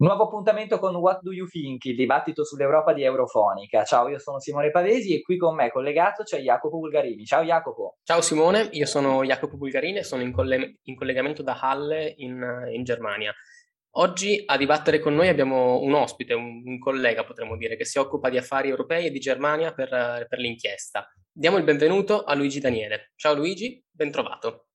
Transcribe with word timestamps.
Nuovo 0.00 0.24
appuntamento 0.24 0.78
con 0.78 0.94
What 0.94 1.20
Do 1.20 1.30
You 1.30 1.46
Think, 1.46 1.84
il 1.84 1.94
dibattito 1.94 2.42
sull'Europa 2.42 2.94
di 2.94 3.02
Eurofonica. 3.02 3.84
Ciao, 3.84 4.08
io 4.08 4.18
sono 4.18 4.40
Simone 4.40 4.70
Pavesi 4.70 5.14
e 5.14 5.20
qui 5.20 5.36
con 5.36 5.54
me 5.54 5.70
collegato 5.70 6.22
c'è 6.22 6.40
Jacopo 6.40 6.78
Bulgarini. 6.78 7.26
Ciao 7.26 7.42
Jacopo. 7.42 7.98
Ciao 8.02 8.22
Simone, 8.22 8.70
io 8.72 8.86
sono 8.86 9.22
Jacopo 9.24 9.58
Bulgarini 9.58 9.98
e 9.98 10.02
sono 10.02 10.22
in, 10.22 10.32
coll- 10.32 10.72
in 10.84 10.96
collegamento 10.96 11.42
da 11.42 11.58
Halle 11.60 12.14
in, 12.16 12.42
in, 12.72 12.82
Germania. 12.82 13.30
Oggi 13.96 14.42
a 14.46 14.56
dibattere 14.56 15.00
con 15.00 15.14
noi 15.14 15.28
abbiamo 15.28 15.82
un 15.82 15.92
ospite, 15.92 16.32
un, 16.32 16.62
un, 16.64 16.78
collega 16.78 17.22
potremmo 17.24 17.58
dire, 17.58 17.76
che 17.76 17.84
si 17.84 17.98
occupa 17.98 18.30
di 18.30 18.38
affari 18.38 18.70
europei 18.70 19.04
e 19.04 19.10
di 19.10 19.18
Germania 19.18 19.74
per, 19.74 19.90
per 20.26 20.38
l'inchiesta. 20.38 21.12
Diamo 21.30 21.58
il 21.58 21.64
benvenuto 21.64 22.22
a 22.22 22.34
Luigi 22.34 22.58
Daniele. 22.58 23.12
Ciao 23.16 23.34
Luigi, 23.34 23.84
ben 23.90 24.10
trovato. 24.10 24.68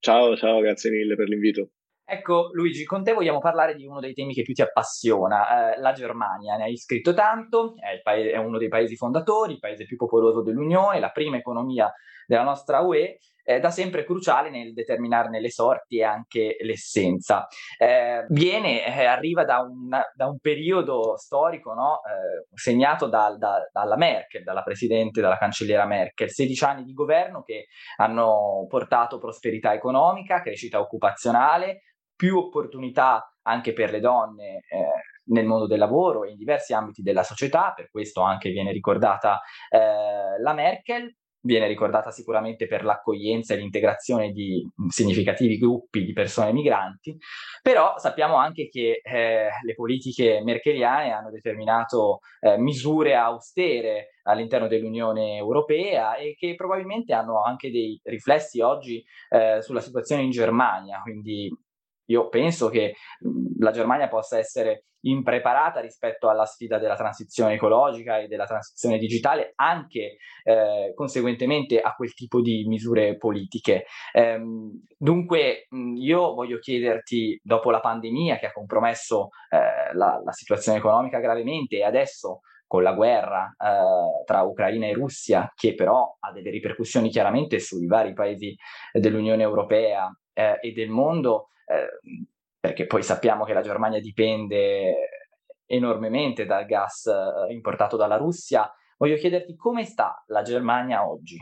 Ciao, 0.00 0.34
ciao, 0.34 0.58
grazie 0.58 0.90
mille 0.90 1.14
per 1.14 1.28
l'invito. 1.28 1.70
Ecco 2.06 2.50
Luigi, 2.52 2.84
con 2.84 3.02
te 3.02 3.14
vogliamo 3.14 3.38
parlare 3.38 3.74
di 3.74 3.86
uno 3.86 3.98
dei 3.98 4.12
temi 4.12 4.34
che 4.34 4.42
più 4.42 4.52
ti 4.52 4.60
appassiona, 4.60 5.72
eh, 5.72 5.80
la 5.80 5.92
Germania. 5.92 6.56
Ne 6.56 6.64
hai 6.64 6.76
scritto 6.76 7.14
tanto, 7.14 7.76
è, 7.76 8.00
paese, 8.02 8.32
è, 8.32 8.36
uno 8.36 8.58
dei 8.58 8.68
paesi 8.68 8.94
fondatori, 8.94 9.54
il 9.54 9.58
paese 9.58 9.86
più 9.86 9.96
popoloso 9.96 10.42
dell'Unione, 10.42 11.00
la 11.00 11.10
prima 11.10 11.38
economia 11.38 11.90
della 12.26 12.42
nostra 12.42 12.80
UE, 12.80 13.16
eh, 13.42 13.58
da 13.58 13.70
sempre 13.70 14.04
cruciale 14.04 14.50
nel 14.50 14.74
determinarne 14.74 15.40
le 15.40 15.50
sorti 15.50 15.98
e 15.98 16.04
anche 16.04 16.56
l'essenza. 16.60 17.46
Eh, 17.78 18.26
viene, 18.28 18.84
eh, 18.84 19.04
arriva 19.06 19.44
da 19.44 19.60
un, 19.60 19.88
da 19.88 20.26
un, 20.26 20.38
periodo 20.40 21.16
storico 21.16 21.72
no? 21.72 22.00
Eh, 22.04 22.46
segnato 22.54 23.06
da, 23.06 23.34
da, 23.38 23.66
dalla 23.72 23.96
Merkel, 23.96 24.42
dalla 24.42 24.62
presidente, 24.62 25.22
dalla 25.22 25.38
cancelliera 25.38 25.86
Merkel, 25.86 26.30
16 26.30 26.64
anni 26.64 26.84
di 26.84 26.92
governo 26.92 27.42
che 27.42 27.66
hanno 27.96 28.66
portato 28.68 29.18
prosperità 29.18 29.72
economica, 29.72 30.42
crescita 30.42 30.80
occupazionale, 30.80 31.80
più 32.16 32.38
opportunità 32.38 33.28
anche 33.42 33.72
per 33.72 33.90
le 33.90 34.00
donne 34.00 34.62
eh, 34.68 34.86
nel 35.26 35.46
mondo 35.46 35.66
del 35.66 35.78
lavoro 35.78 36.24
e 36.24 36.30
in 36.30 36.36
diversi 36.36 36.74
ambiti 36.74 37.02
della 37.02 37.22
società, 37.22 37.72
per 37.74 37.90
questo 37.90 38.20
anche 38.20 38.50
viene 38.50 38.72
ricordata 38.72 39.40
eh, 39.70 40.40
la 40.40 40.52
Merkel, 40.52 41.14
viene 41.44 41.66
ricordata 41.66 42.10
sicuramente 42.10 42.66
per 42.66 42.84
l'accoglienza 42.84 43.52
e 43.52 43.58
l'integrazione 43.58 44.32
di 44.32 44.66
significativi 44.88 45.58
gruppi 45.58 46.04
di 46.04 46.12
persone 46.12 46.52
migranti, 46.52 47.16
però 47.62 47.98
sappiamo 47.98 48.36
anche 48.36 48.68
che 48.68 49.00
eh, 49.02 49.48
le 49.62 49.74
politiche 49.74 50.40
merkeliane 50.42 51.12
hanno 51.12 51.30
determinato 51.30 52.20
eh, 52.40 52.56
misure 52.56 53.14
austere 53.14 54.14
all'interno 54.22 54.68
dell'Unione 54.68 55.36
Europea 55.36 56.16
e 56.16 56.34
che 56.34 56.54
probabilmente 56.54 57.12
hanno 57.12 57.42
anche 57.42 57.70
dei 57.70 58.00
riflessi 58.04 58.62
oggi 58.62 59.04
eh, 59.28 59.60
sulla 59.60 59.80
situazione 59.80 60.22
in 60.22 60.30
Germania, 60.30 61.00
quindi 61.02 61.54
io 62.06 62.28
penso 62.28 62.68
che 62.68 62.94
la 63.58 63.70
Germania 63.70 64.08
possa 64.08 64.38
essere 64.38 64.84
impreparata 65.04 65.80
rispetto 65.80 66.28
alla 66.28 66.46
sfida 66.46 66.78
della 66.78 66.96
transizione 66.96 67.54
ecologica 67.54 68.18
e 68.18 68.26
della 68.26 68.46
transizione 68.46 68.98
digitale, 68.98 69.52
anche 69.56 70.16
eh, 70.42 70.92
conseguentemente 70.94 71.80
a 71.80 71.94
quel 71.94 72.14
tipo 72.14 72.40
di 72.40 72.64
misure 72.66 73.16
politiche. 73.16 73.84
Ehm, 74.12 74.82
dunque, 74.96 75.66
io 75.96 76.34
voglio 76.34 76.58
chiederti, 76.58 77.38
dopo 77.42 77.70
la 77.70 77.80
pandemia 77.80 78.38
che 78.38 78.46
ha 78.46 78.52
compromesso 78.52 79.28
eh, 79.50 79.94
la, 79.94 80.20
la 80.24 80.32
situazione 80.32 80.78
economica 80.78 81.18
gravemente 81.18 81.76
e 81.76 81.84
adesso 81.84 82.40
con 82.66 82.82
la 82.82 82.92
guerra 82.92 83.54
eh, 83.58 84.24
tra 84.24 84.42
Ucraina 84.42 84.86
e 84.86 84.94
Russia, 84.94 85.52
che 85.54 85.74
però 85.74 86.16
ha 86.18 86.32
delle 86.32 86.50
ripercussioni 86.50 87.10
chiaramente 87.10 87.58
sui 87.60 87.86
vari 87.86 88.14
paesi 88.14 88.56
dell'Unione 88.92 89.42
Europea 89.42 90.10
eh, 90.32 90.58
e 90.60 90.72
del 90.72 90.88
mondo, 90.88 91.50
eh, 91.66 92.26
perché 92.58 92.86
poi 92.86 93.02
sappiamo 93.02 93.44
che 93.44 93.52
la 93.52 93.62
Germania 93.62 94.00
dipende 94.00 94.94
enormemente 95.66 96.44
dal 96.44 96.66
gas 96.66 97.06
eh, 97.06 97.52
importato 97.52 97.96
dalla 97.96 98.16
Russia. 98.16 98.70
Voglio 98.96 99.16
chiederti 99.16 99.56
come 99.56 99.84
sta 99.84 100.22
la 100.28 100.42
Germania 100.42 101.06
oggi? 101.06 101.36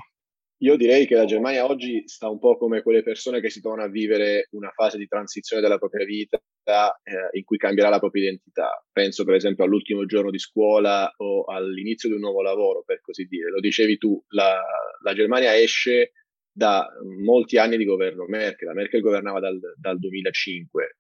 Io 0.63 0.77
direi 0.77 1.07
che 1.07 1.17
la 1.17 1.25
Germania 1.25 1.65
oggi 1.65 2.03
sta 2.07 2.29
un 2.29 2.39
po' 2.39 2.57
come 2.57 2.83
quelle 2.83 3.03
persone 3.03 3.41
che 3.41 3.51
si 3.51 3.61
trovano 3.61 3.83
a 3.83 3.89
vivere 3.89 4.47
una 4.53 4.71
fase 4.71 4.97
di 4.97 5.09
transizione 5.09 5.61
della 5.61 5.79
propria 5.79 6.05
vita 6.05 6.39
eh, 6.39 7.37
in 7.37 7.43
cui 7.43 7.57
cambierà 7.57 7.89
la 7.89 7.99
propria 7.99 8.23
identità. 8.23 8.85
Penso 8.93 9.25
per 9.25 9.35
esempio 9.35 9.65
all'ultimo 9.65 10.07
giorno 10.07 10.31
di 10.31 10.39
scuola 10.39 11.13
o 11.17 11.45
all'inizio 11.45 12.09
di 12.09 12.15
un 12.15 12.21
nuovo 12.21 12.43
lavoro, 12.43 12.85
per 12.85 13.01
così 13.01 13.25
dire. 13.25 13.51
Lo 13.51 13.59
dicevi 13.59 13.99
tu, 13.99 14.23
la, 14.29 14.61
la 15.03 15.15
Germania 15.15 15.57
esce 15.59 16.13
da 16.53 16.87
molti 17.23 17.57
anni 17.57 17.77
di 17.77 17.85
governo 17.85 18.27
Merkel. 18.27 18.69
La 18.69 18.75
Merkel 18.75 19.01
governava 19.01 19.41
dal, 19.41 19.59
dal 19.77 19.99
2005. 19.99 20.99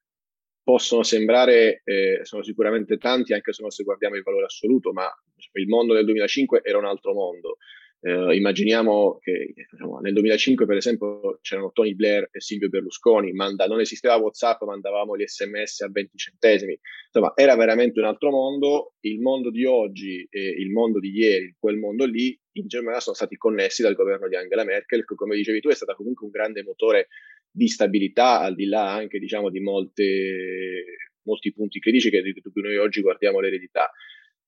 Possono 0.64 1.02
sembrare, 1.02 1.82
eh, 1.84 2.20
sono 2.22 2.42
sicuramente 2.42 2.96
tanti, 2.96 3.32
anche 3.32 3.52
se 3.52 3.82
guardiamo 3.82 4.16
il 4.16 4.22
valore 4.22 4.44
assoluto, 4.44 4.92
ma 4.92 5.08
il 5.54 5.68
mondo 5.68 5.92
del 5.92 6.04
2005 6.04 6.62
era 6.62 6.78
un 6.78 6.86
altro 6.86 7.12
mondo. 7.12 7.56
Eh, 8.04 8.34
immaginiamo 8.34 9.18
che 9.20 9.54
diciamo, 9.70 10.00
nel 10.00 10.12
2005, 10.12 10.66
per 10.66 10.76
esempio, 10.76 11.38
c'erano 11.40 11.70
Tony 11.70 11.94
Blair 11.94 12.28
e 12.32 12.40
Silvio 12.40 12.68
Berlusconi, 12.68 13.32
manda, 13.32 13.66
non 13.66 13.78
esisteva 13.78 14.16
WhatsApp, 14.16 14.62
mandavamo 14.62 15.16
gli 15.16 15.24
sms 15.24 15.82
a 15.82 15.88
20 15.88 16.16
centesimi. 16.16 16.76
Insomma, 17.06 17.32
era 17.36 17.54
veramente 17.54 18.00
un 18.00 18.06
altro 18.06 18.30
mondo. 18.30 18.94
Il 19.02 19.20
mondo 19.20 19.50
di 19.50 19.64
oggi 19.64 20.26
e 20.28 20.48
il 20.48 20.72
mondo 20.72 20.98
di 20.98 21.10
ieri, 21.16 21.54
quel 21.56 21.76
mondo 21.76 22.04
lì, 22.04 22.36
in 22.54 22.66
Germania 22.66 22.98
sono 22.98 23.14
stati 23.14 23.36
connessi 23.36 23.82
dal 23.82 23.94
governo 23.94 24.26
di 24.26 24.34
Angela 24.34 24.64
Merkel, 24.64 25.04
che 25.04 25.14
come 25.14 25.36
dicevi 25.36 25.60
tu 25.60 25.68
è 25.68 25.74
stata 25.74 25.94
comunque 25.94 26.26
un 26.26 26.32
grande 26.32 26.64
motore 26.64 27.06
di 27.48 27.68
stabilità, 27.68 28.40
al 28.40 28.56
di 28.56 28.66
là 28.66 28.92
anche 28.92 29.20
diciamo, 29.20 29.48
di 29.48 29.60
molte, 29.60 30.84
molti 31.22 31.52
punti 31.52 31.78
critici 31.78 32.10
che 32.10 32.20
noi 32.54 32.76
oggi 32.78 33.00
guardiamo 33.00 33.38
l'eredità. 33.38 33.92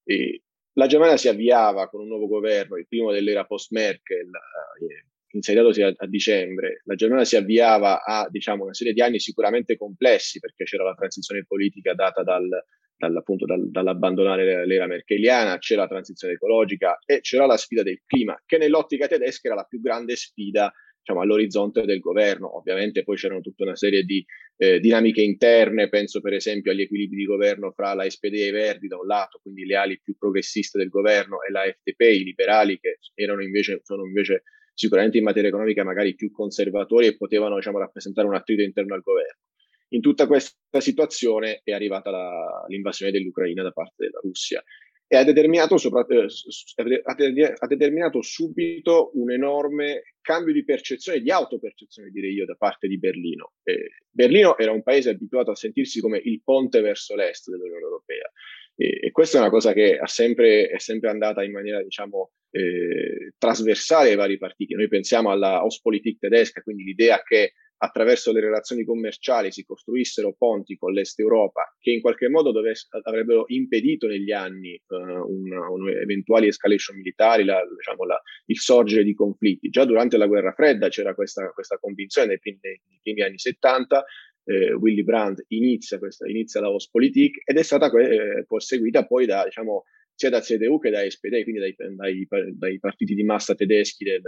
E 0.02 0.42
la 0.74 0.86
Germania 0.86 1.16
si 1.16 1.28
avviava 1.28 1.88
con 1.88 2.00
un 2.00 2.08
nuovo 2.08 2.26
governo, 2.26 2.76
il 2.76 2.86
primo 2.86 3.12
dell'era 3.12 3.44
post-Merkel, 3.44 4.26
eh, 4.28 5.06
insediatosi 5.30 5.82
a, 5.82 5.92
a, 5.96 6.06
dicembre. 6.06 6.82
La 6.84 6.94
Germania 6.94 7.24
si 7.24 7.36
avviava 7.36 8.02
a 8.04 8.26
diciamo, 8.28 8.64
una 8.64 8.74
serie 8.74 8.92
di 8.92 9.00
anni 9.00 9.18
sicuramente 9.18 9.76
complessi 9.76 10.38
perché 10.38 10.64
c'era 10.64 10.84
la 10.84 10.94
transizione 10.94 11.44
politica 11.44 11.94
data 11.94 12.22
dal, 12.22 12.48
dal, 12.96 13.16
appunto, 13.16 13.44
dal, 13.46 13.70
dall'abbandonare 13.70 14.66
l'era 14.66 14.86
merkeliana, 14.86 15.58
c'era 15.58 15.82
la 15.82 15.88
transizione 15.88 16.34
ecologica 16.34 16.98
e 17.04 17.20
c'era 17.20 17.46
la 17.46 17.56
sfida 17.56 17.82
del 17.82 18.00
clima, 18.06 18.40
che 18.44 18.58
nell'ottica 18.58 19.06
tedesca 19.06 19.48
era 19.48 19.56
la 19.56 19.64
più 19.64 19.80
grande 19.80 20.16
sfida 20.16 20.72
diciamo, 21.04 21.20
all'orizzonte 21.20 21.84
del 21.84 22.00
governo. 22.00 22.56
Ovviamente 22.56 23.04
poi 23.04 23.16
c'erano 23.16 23.42
tutta 23.42 23.64
una 23.64 23.76
serie 23.76 24.04
di 24.04 24.24
eh, 24.56 24.80
dinamiche 24.80 25.20
interne, 25.20 25.90
penso 25.90 26.20
per 26.20 26.32
esempio 26.32 26.72
agli 26.72 26.80
equilibri 26.80 27.18
di 27.18 27.24
governo 27.26 27.72
fra 27.72 27.92
la 27.92 28.08
SPD 28.08 28.34
e 28.34 28.46
i 28.46 28.50
Verdi 28.50 28.88
da 28.88 28.98
un 28.98 29.06
lato, 29.06 29.38
quindi 29.42 29.66
le 29.66 29.76
ali 29.76 30.00
più 30.02 30.16
progressiste 30.16 30.78
del 30.78 30.88
governo, 30.88 31.42
e 31.42 31.50
la 31.50 31.62
FDP, 31.62 32.00
i 32.00 32.24
liberali 32.24 32.80
che 32.80 32.98
erano 33.14 33.42
invece, 33.42 33.80
sono 33.82 34.06
invece 34.06 34.44
sicuramente 34.72 35.18
in 35.18 35.24
materia 35.24 35.50
economica 35.50 35.84
magari 35.84 36.14
più 36.14 36.32
conservatori 36.32 37.06
e 37.06 37.16
potevano 37.16 37.56
diciamo, 37.56 37.78
rappresentare 37.78 38.26
un 38.26 38.34
attrito 38.34 38.62
interno 38.62 38.94
al 38.94 39.02
governo. 39.02 39.42
In 39.88 40.00
tutta 40.00 40.26
questa 40.26 40.80
situazione 40.80 41.60
è 41.62 41.72
arrivata 41.72 42.10
la, 42.10 42.64
l'invasione 42.68 43.12
dell'Ucraina 43.12 43.62
da 43.62 43.70
parte 43.70 44.06
della 44.06 44.18
Russia 44.20 44.64
e 45.06 45.16
ha 45.16 45.24
determinato, 45.24 45.76
eh, 45.76 47.54
ha 47.58 47.66
determinato 47.66 48.22
subito 48.22 49.10
un 49.14 49.30
enorme 49.30 50.14
cambio 50.20 50.52
di 50.52 50.64
percezione, 50.64 51.20
di 51.20 51.30
autopercezione 51.30 52.10
direi 52.10 52.32
io, 52.32 52.46
da 52.46 52.54
parte 52.54 52.88
di 52.88 52.98
Berlino. 52.98 53.52
Eh, 53.62 53.90
Berlino 54.10 54.56
era 54.56 54.72
un 54.72 54.82
paese 54.82 55.10
abituato 55.10 55.50
a 55.50 55.56
sentirsi 55.56 56.00
come 56.00 56.20
il 56.24 56.40
ponte 56.42 56.80
verso 56.80 57.14
l'est 57.14 57.50
dell'Unione 57.50 57.82
Europea 57.82 58.30
e, 58.76 59.10
questa 59.12 59.38
è 59.38 59.40
una 59.40 59.50
cosa 59.50 59.72
che 59.72 60.00
sempre, 60.04 60.66
è 60.66 60.78
sempre 60.78 61.10
andata 61.10 61.44
in 61.44 61.52
maniera, 61.52 61.82
diciamo, 61.82 62.32
eh, 62.50 63.32
trasversale 63.38 64.10
ai 64.10 64.16
vari 64.16 64.36
partiti. 64.36 64.74
Noi 64.74 64.88
pensiamo 64.88 65.30
alla 65.30 65.64
Ostpolitik 65.64 66.18
tedesca, 66.18 66.60
quindi 66.62 66.82
l'idea 66.82 67.22
che 67.22 67.52
attraverso 67.84 68.32
le 68.32 68.40
relazioni 68.40 68.84
commerciali 68.84 69.52
si 69.52 69.64
costruissero 69.64 70.34
ponti 70.36 70.76
con 70.76 70.92
l'Est 70.92 71.18
Europa 71.20 71.74
che 71.78 71.90
in 71.90 72.00
qualche 72.00 72.28
modo 72.28 72.50
dovess- 72.50 72.88
avrebbero 73.02 73.44
impedito 73.48 74.06
negli 74.06 74.32
anni 74.32 74.80
uh, 74.86 74.96
un, 74.96 75.52
un 75.52 75.88
eventuali 75.90 76.46
escalation 76.46 76.96
militari, 76.96 77.44
la, 77.44 77.60
diciamo, 77.76 78.04
la, 78.04 78.20
il 78.46 78.58
sorgere 78.58 79.04
di 79.04 79.14
conflitti. 79.14 79.68
Già 79.68 79.84
durante 79.84 80.16
la 80.16 80.26
guerra 80.26 80.52
fredda 80.52 80.88
c'era 80.88 81.14
questa, 81.14 81.50
questa 81.50 81.78
convinzione 81.78 82.28
nei 82.28 82.38
primi, 82.38 82.58
nei 82.62 82.80
primi, 83.02 83.22
anni 83.22 83.38
70, 83.38 84.04
eh, 84.44 84.72
Willy 84.72 85.02
Brandt 85.02 85.44
inizia, 85.48 85.98
questa, 85.98 86.26
inizia 86.26 86.60
la 86.60 86.70
Ostpolitik 86.70 87.42
ed 87.44 87.58
è 87.58 87.62
stata 87.62 87.90
eh, 87.98 88.46
seguita 88.58 89.04
poi 89.06 89.26
da, 89.26 89.44
diciamo, 89.44 89.84
sia 90.14 90.30
da 90.30 90.40
CDU 90.40 90.78
che 90.78 90.90
da 90.90 91.08
SPD, 91.08 91.42
quindi 91.42 91.60
dai, 91.60 91.74
dai, 91.76 92.26
dai 92.52 92.78
partiti 92.78 93.14
di 93.14 93.24
massa 93.24 93.54
tedeschi 93.54 94.04
del, 94.04 94.22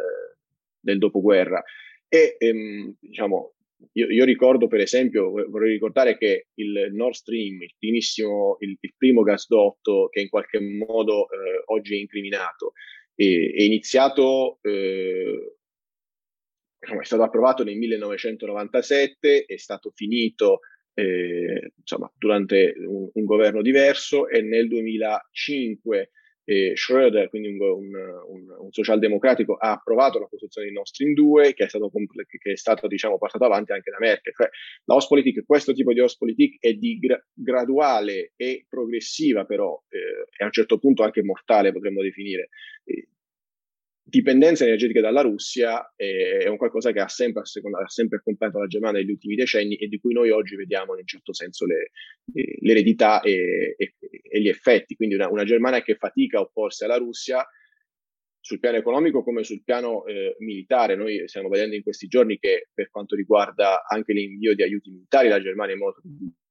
del 0.80 0.98
dopoguerra. 0.98 1.62
E 2.08 2.36
ehm, 2.38 2.96
diciamo, 3.00 3.54
io, 3.92 4.10
io, 4.10 4.24
ricordo 4.24 4.68
per 4.68 4.80
esempio, 4.80 5.30
vorrei 5.30 5.72
ricordare 5.72 6.16
che 6.16 6.48
il 6.54 6.90
Nord 6.92 7.14
Stream, 7.14 7.62
il, 7.62 7.74
il, 7.78 8.76
il 8.80 8.94
primo 8.96 9.22
gasdotto 9.22 10.08
che 10.10 10.20
in 10.20 10.28
qualche 10.28 10.60
modo 10.60 11.28
eh, 11.30 11.62
oggi 11.66 11.94
è 11.94 11.98
incriminato, 11.98 12.72
è, 13.14 13.24
è 13.24 13.62
iniziato, 13.62 14.58
eh, 14.62 15.56
diciamo, 16.78 17.00
è 17.00 17.04
stato 17.04 17.22
approvato 17.22 17.64
nel 17.64 17.76
1997, 17.76 19.44
è 19.44 19.56
stato 19.56 19.92
finito 19.94 20.60
eh, 20.94 21.72
insomma, 21.78 22.10
durante 22.16 22.74
un, 22.78 23.10
un, 23.12 23.24
governo 23.24 23.60
diverso 23.60 24.28
e 24.28 24.40
nel 24.40 24.68
2005 24.68 26.10
eh, 26.48 26.74
Schröder, 26.76 27.28
quindi 27.28 27.48
un, 27.48 27.60
un, 27.60 27.92
un, 28.28 28.56
un, 28.60 28.70
socialdemocratico, 28.70 29.56
ha 29.56 29.72
approvato 29.72 30.20
la 30.20 30.28
costruzione 30.28 30.68
di 30.68 30.72
Nord 30.72 30.86
Stream 30.86 31.12
2 31.12 31.54
che 31.54 31.64
è 31.64 31.68
stato, 31.68 31.90
che 31.90 32.52
è 32.52 32.56
stato 32.56 32.86
diciamo, 32.86 33.18
portato 33.18 33.44
avanti 33.44 33.72
anche 33.72 33.90
da 33.90 33.96
Merkel. 33.98 34.32
Cioè, 34.32 34.48
la 34.84 34.94
Ostpolitik, 34.94 35.44
questo 35.44 35.72
tipo 35.72 35.92
di 35.92 36.00
Ostpolitik 36.00 36.58
è 36.60 36.72
di 36.74 36.98
gra- 36.98 37.22
graduale 37.34 38.32
e 38.36 38.64
progressiva 38.68 39.44
però 39.44 39.82
eh, 39.88 40.28
e 40.38 40.42
a 40.42 40.46
un 40.46 40.52
certo 40.52 40.78
punto 40.78 41.02
anche 41.02 41.22
mortale 41.22 41.72
potremmo 41.72 42.00
definire. 42.00 42.50
Dipendenza 44.08 44.62
energetica 44.62 45.00
dalla 45.00 45.22
Russia 45.22 45.92
è, 45.96 46.46
un 46.46 46.56
qualcosa 46.56 46.92
che 46.92 47.00
ha 47.00 47.08
sempre, 47.08 47.42
ha 47.42 47.88
sempre 47.88 48.18
accompagnato 48.18 48.60
la 48.60 48.68
Germania 48.68 49.00
negli 49.00 49.10
ultimi 49.10 49.34
decenni 49.34 49.74
e 49.74 49.88
di 49.88 49.98
cui 49.98 50.12
noi 50.12 50.30
oggi 50.30 50.54
vediamo 50.54 50.92
in 50.92 51.00
un 51.00 51.06
certo 51.06 51.34
senso 51.34 51.66
le, 51.66 51.90
l'eredità 52.60 53.20
e, 53.20 53.74
e, 53.76 53.95
e, 54.36 54.40
gli 54.40 54.48
effetti. 54.48 54.94
Quindi 54.94 55.14
una, 55.14 55.28
una, 55.28 55.44
Germania 55.44 55.82
che 55.82 55.96
fatica 55.96 56.38
a 56.38 56.42
opporsi 56.42 56.84
alla 56.84 56.96
Russia 56.96 57.46
sul 58.40 58.60
piano 58.60 58.76
economico 58.76 59.24
come 59.24 59.42
sul 59.42 59.62
piano 59.64 60.04
eh, 60.06 60.36
militare. 60.38 60.94
Noi 60.94 61.26
stiamo 61.26 61.48
vedendo 61.48 61.74
in 61.74 61.82
questi 61.82 62.06
giorni 62.06 62.38
che 62.38 62.68
per 62.72 62.90
quanto 62.90 63.16
riguarda 63.16 63.84
anche 63.86 64.12
l'invio 64.12 64.54
di 64.54 64.62
aiuti 64.62 64.90
militari, 64.90 65.28
la 65.28 65.40
Germania 65.40 65.74
è 65.74 65.78
molto 65.78 66.00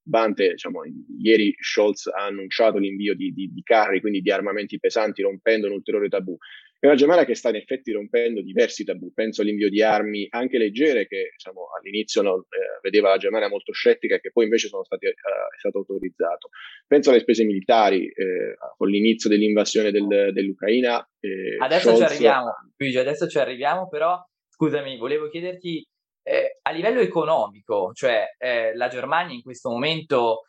Bante, 0.08 0.52
diciamo, 0.52 0.82
ieri 1.20 1.56
Scholz 1.58 2.06
ha 2.06 2.26
annunciato 2.26 2.78
l'invio 2.78 3.16
di, 3.16 3.34
di, 3.34 3.52
di, 3.52 3.64
carri, 3.64 4.02
quindi 4.02 4.22
di 4.22 4.30
armamenti 4.30 4.78
pesanti, 4.78 5.24
rompendo 5.24 5.66
un 5.66 5.74
ulteriore 5.74 6.10
tabù. 6.10 6.38
È 6.86 6.88
una 6.88 6.98
Germania 6.98 7.26
che 7.26 7.34
sta 7.34 7.50
in 7.50 7.56
effetti 7.56 7.92
rompendo 7.92 8.44
diversi 8.44 8.84
tabù. 8.84 9.12
Penso 9.12 9.42
all'invio 9.42 9.70
di 9.70 9.82
armi 9.82 10.28
anche 10.30 10.60
leggere, 10.60 11.08
che 11.08 11.32
diciamo, 11.32 11.70
all'inizio 11.76 12.22
no, 12.22 12.36
eh, 12.36 12.78
vedeva 12.84 13.10
la 13.10 13.18
Germania 13.18 13.50
molto 13.50 13.72
scettica, 13.72 14.14
e 14.14 14.20
che 14.20 14.32
poi 14.32 14.44
invece 14.44 14.68
sono 14.68 14.84
stati, 14.84 15.08
eh, 15.08 15.10
è 15.10 15.58
stato 15.58 15.80
autorizzato. 15.80 16.50
Penso 16.86 17.10
alle 17.10 17.22
spese 17.22 17.44
militari, 17.44 18.06
eh, 18.06 18.56
con 18.78 18.88
l'inizio 18.88 19.32
dell'invasione 19.32 19.90
del, 19.90 20.30
dell'Ucraina. 20.32 21.04
Eh, 21.20 21.58
adesso 21.58 21.90
Scholz... 21.90 21.98
ci 21.98 22.04
arriviamo, 22.04 22.54
Luigi, 22.78 22.98
adesso 23.00 23.28
ci 23.28 23.40
arriviamo, 23.40 23.88
però 23.90 24.24
scusami, 24.48 24.98
volevo 25.00 25.28
chiederti 25.28 25.84
eh, 26.22 26.60
a 26.62 26.70
livello 26.70 27.00
economico, 27.00 27.94
cioè 27.94 28.26
eh, 28.38 28.76
la 28.76 28.90
Germania 28.90 29.34
in 29.34 29.42
questo 29.42 29.72
momento 29.72 30.42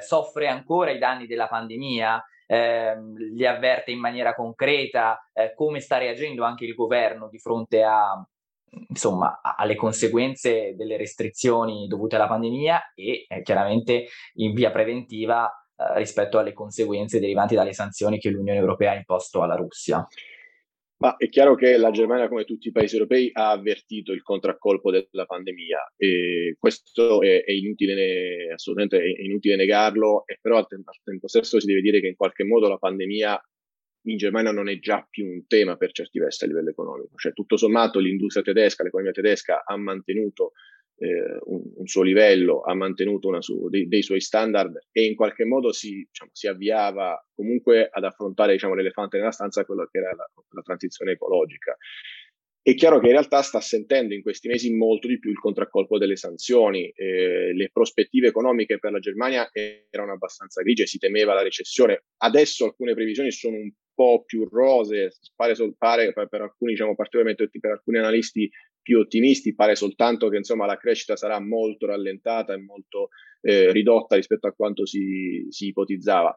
soffre 0.00 0.48
ancora 0.48 0.90
i 0.90 0.98
danni 0.98 1.28
della 1.28 1.46
pandemia, 1.46 2.20
ehm, 2.50 3.16
li 3.16 3.46
avverte 3.46 3.92
in 3.92 4.00
maniera 4.00 4.34
concreta, 4.34 5.24
eh, 5.32 5.54
come 5.54 5.78
sta 5.78 5.98
reagendo 5.98 6.42
anche 6.42 6.64
il 6.64 6.74
governo 6.74 7.28
di 7.28 7.38
fronte 7.38 7.84
a, 7.84 8.26
insomma, 8.88 9.40
alle 9.40 9.76
conseguenze 9.76 10.74
delle 10.74 10.96
restrizioni 10.96 11.86
dovute 11.86 12.16
alla 12.16 12.26
pandemia 12.26 12.92
e 12.94 13.24
eh, 13.28 13.42
chiaramente 13.42 14.06
in 14.34 14.52
via 14.52 14.72
preventiva 14.72 15.46
eh, 15.46 15.98
rispetto 15.98 16.38
alle 16.38 16.52
conseguenze 16.52 17.20
derivanti 17.20 17.54
dalle 17.54 17.72
sanzioni 17.72 18.18
che 18.18 18.30
l'Unione 18.30 18.58
Europea 18.58 18.92
ha 18.92 18.96
imposto 18.96 19.42
alla 19.42 19.54
Russia. 19.54 20.04
Ma 21.02 21.16
è 21.16 21.30
chiaro 21.30 21.54
che 21.54 21.78
la 21.78 21.90
Germania, 21.90 22.28
come 22.28 22.44
tutti 22.44 22.68
i 22.68 22.72
paesi 22.72 22.94
europei, 22.94 23.30
ha 23.32 23.52
avvertito 23.52 24.12
il 24.12 24.22
contraccolpo 24.22 24.90
della 24.90 25.24
pandemia 25.24 25.94
e 25.96 26.56
questo 26.58 27.22
è, 27.22 27.42
è 27.42 27.52
inutile, 27.52 28.52
assolutamente 28.52 29.00
è 29.00 29.22
inutile 29.22 29.56
negarlo, 29.56 30.26
e 30.26 30.36
però 30.38 30.58
al 30.58 30.66
tempo, 30.66 30.90
al 30.90 30.98
tempo 31.02 31.26
stesso 31.26 31.58
si 31.58 31.66
deve 31.66 31.80
dire 31.80 32.00
che 32.00 32.08
in 32.08 32.16
qualche 32.16 32.44
modo 32.44 32.68
la 32.68 32.76
pandemia 32.76 33.42
in 34.08 34.16
Germania 34.18 34.52
non 34.52 34.68
è 34.68 34.78
già 34.78 35.06
più 35.08 35.26
un 35.26 35.46
tema 35.46 35.76
per 35.76 35.92
certi 35.92 36.18
versi 36.18 36.44
a 36.44 36.48
livello 36.48 36.68
economico. 36.68 37.16
Cioè, 37.16 37.32
tutto 37.32 37.56
sommato, 37.56 37.98
l'industria 37.98 38.42
tedesca, 38.42 38.82
l'economia 38.82 39.12
tedesca 39.12 39.62
ha 39.64 39.76
mantenuto 39.78 40.52
eh, 41.00 41.38
un, 41.44 41.62
un, 41.76 41.86
suo 41.86 42.02
livello, 42.02 42.60
ha 42.60 42.74
mantenuto 42.74 43.40
su, 43.40 43.68
dei, 43.70 43.88
dei, 43.88 44.02
suoi 44.02 44.20
standard 44.20 44.88
e 44.92 45.04
in 45.04 45.14
qualche 45.14 45.46
modo 45.46 45.72
si, 45.72 46.06
diciamo, 46.06 46.30
si 46.32 46.46
avviava 46.46 47.18
comunque 47.34 47.88
ad 47.90 48.04
affrontare 48.04 48.52
diciamo, 48.52 48.74
l'elefante 48.74 49.16
nella 49.16 49.30
stanza, 49.30 49.64
quello 49.64 49.88
che 49.90 49.98
era 49.98 50.14
la, 50.14 50.30
la 50.50 50.62
transizione 50.62 51.12
ecologica. 51.12 51.74
È 52.62 52.74
chiaro 52.74 53.00
che 53.00 53.06
in 53.06 53.12
realtà 53.12 53.40
sta 53.40 53.58
sentendo 53.62 54.12
in 54.12 54.20
questi 54.20 54.46
mesi 54.46 54.74
molto 54.74 55.08
di 55.08 55.18
più 55.18 55.30
il 55.30 55.38
contraccolpo 55.38 55.96
delle 55.96 56.16
sanzioni. 56.16 56.90
Eh, 56.90 57.54
le 57.54 57.70
prospettive 57.72 58.28
economiche 58.28 58.78
per 58.78 58.92
la 58.92 58.98
Germania 58.98 59.48
erano 59.88 60.12
abbastanza 60.12 60.60
grigie, 60.60 60.84
si 60.84 60.98
temeva 60.98 61.32
la 61.32 61.42
recessione. 61.42 62.04
Adesso 62.18 62.66
alcune 62.66 62.92
previsioni 62.92 63.30
sono 63.30 63.56
un 63.56 63.72
po' 63.94 64.24
più 64.26 64.46
rose, 64.46 65.10
pare, 65.34 65.54
pare 65.78 66.12
per, 66.12 66.42
alcuni, 66.42 66.72
diciamo, 66.72 66.94
particolarmente 66.94 67.48
per 67.58 67.70
alcuni 67.70 67.96
analisti 67.96 68.50
più 68.90 68.98
ottimisti, 68.98 69.54
pare 69.54 69.76
soltanto 69.76 70.28
che 70.28 70.38
insomma, 70.38 70.66
la 70.66 70.76
crescita 70.76 71.14
sarà 71.14 71.38
molto 71.38 71.86
rallentata 71.86 72.54
e 72.54 72.56
molto 72.56 73.10
eh, 73.40 73.70
ridotta 73.70 74.16
rispetto 74.16 74.48
a 74.48 74.52
quanto 74.52 74.84
si, 74.84 75.46
si 75.48 75.68
ipotizzava. 75.68 76.36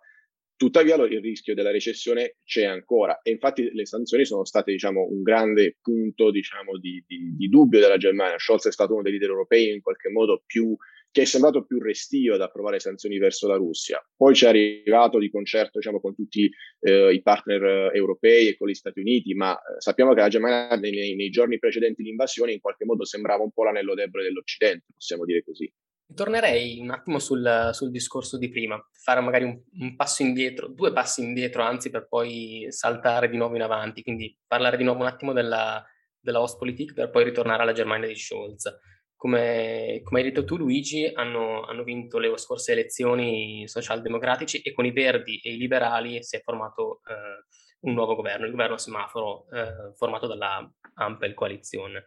Tuttavia 0.55 0.93
il 0.93 1.19
rischio 1.19 1.55
della 1.55 1.71
recessione 1.71 2.35
c'è 2.43 2.65
ancora 2.65 3.21
e 3.23 3.31
infatti 3.31 3.71
le 3.73 3.87
sanzioni 3.87 4.23
sono 4.23 4.45
state 4.45 4.71
diciamo, 4.71 5.07
un 5.09 5.23
grande 5.23 5.79
punto 5.81 6.29
diciamo, 6.29 6.77
di, 6.77 7.03
di, 7.07 7.35
di, 7.35 7.49
dubbio 7.49 7.79
della 7.79 7.97
Germania. 7.97 8.37
Scholz 8.37 8.67
è 8.67 8.71
stato 8.71 8.93
uno 8.93 9.01
dei 9.01 9.13
leader 9.13 9.29
europei 9.29 9.73
in 9.73 9.81
qualche 9.81 10.09
modo 10.09 10.43
più, 10.45 10.77
che 11.13 11.21
è 11.21 11.25
sembrato 11.25 11.63
più 11.63 11.79
restio 11.79 12.33
ad 12.33 12.41
approvare 12.41 12.79
sanzioni 12.79 13.19
verso 13.19 13.47
la 13.47 13.55
Russia. 13.55 14.03
Poi 14.17 14.33
ci 14.33 14.45
è 14.45 14.47
arrivato 14.47 15.19
di 15.19 15.29
concerto 15.29 15.77
diciamo, 15.77 16.01
con 16.01 16.15
tutti 16.15 16.49
eh, 16.79 17.13
i 17.13 17.21
partner 17.21 17.91
europei 17.93 18.47
e 18.47 18.57
con 18.57 18.67
gli 18.67 18.73
Stati 18.73 18.99
Uniti, 18.99 19.35
ma 19.35 19.55
eh, 19.55 19.75
sappiamo 19.77 20.15
che 20.15 20.21
la 20.21 20.27
Germania 20.27 20.75
nei, 20.75 21.15
nei 21.15 21.29
giorni 21.29 21.59
precedenti 21.59 22.01
l'invasione 22.01 22.53
in 22.53 22.59
qualche 22.59 22.83
modo 22.83 23.05
sembrava 23.05 23.43
un 23.43 23.51
po' 23.51 23.63
l'anello 23.63 23.93
debole 23.93 24.23
dell'Occidente, 24.23 24.85
possiamo 24.91 25.23
dire 25.23 25.43
così. 25.43 25.71
Tornerei 26.15 26.79
un 26.79 26.89
attimo 26.89 27.19
sul, 27.19 27.69
sul 27.73 27.91
discorso 27.91 28.39
di 28.39 28.49
prima, 28.49 28.83
fare 28.91 29.21
magari 29.21 29.43
un, 29.43 29.61
un, 29.81 29.95
passo 29.95 30.23
indietro, 30.23 30.67
due 30.67 30.91
passi 30.93 31.21
indietro, 31.21 31.61
anzi, 31.61 31.91
per 31.91 32.07
poi 32.07 32.65
saltare 32.69 33.29
di 33.29 33.37
nuovo 33.37 33.55
in 33.55 33.61
avanti, 33.61 34.01
quindi 34.01 34.35
parlare 34.47 34.77
di 34.77 34.83
nuovo 34.83 35.01
un 35.01 35.07
attimo 35.07 35.31
della, 35.31 35.85
della 36.19 36.41
Ostpolitik 36.41 36.93
per 36.93 37.11
poi 37.11 37.23
ritornare 37.23 37.61
alla 37.61 37.71
Germania 37.71 38.07
di 38.07 38.15
Scholz. 38.15 38.63
Come, 39.23 40.01
come 40.03 40.19
hai 40.19 40.25
detto 40.25 40.43
tu, 40.43 40.57
Luigi, 40.57 41.09
hanno, 41.13 41.63
hanno, 41.63 41.83
vinto 41.85 42.19
le 42.19 42.37
scorse 42.37 42.73
elezioni 42.73 43.65
socialdemocratici 43.69 44.59
e 44.59 44.73
con 44.73 44.85
i 44.85 44.91
Verdi 44.91 45.39
e 45.39 45.53
i 45.53 45.57
liberali 45.57 46.21
si 46.21 46.35
è 46.35 46.41
formato 46.41 46.99
eh, 47.07 47.45
un 47.87 47.93
nuovo 47.93 48.15
governo, 48.15 48.43
il 48.43 48.51
governo 48.51 48.75
semaforo 48.75 49.47
eh, 49.49 49.93
formato 49.95 50.27
dalla 50.27 50.69
Ampel 50.95 51.33
Coalizione. 51.35 52.03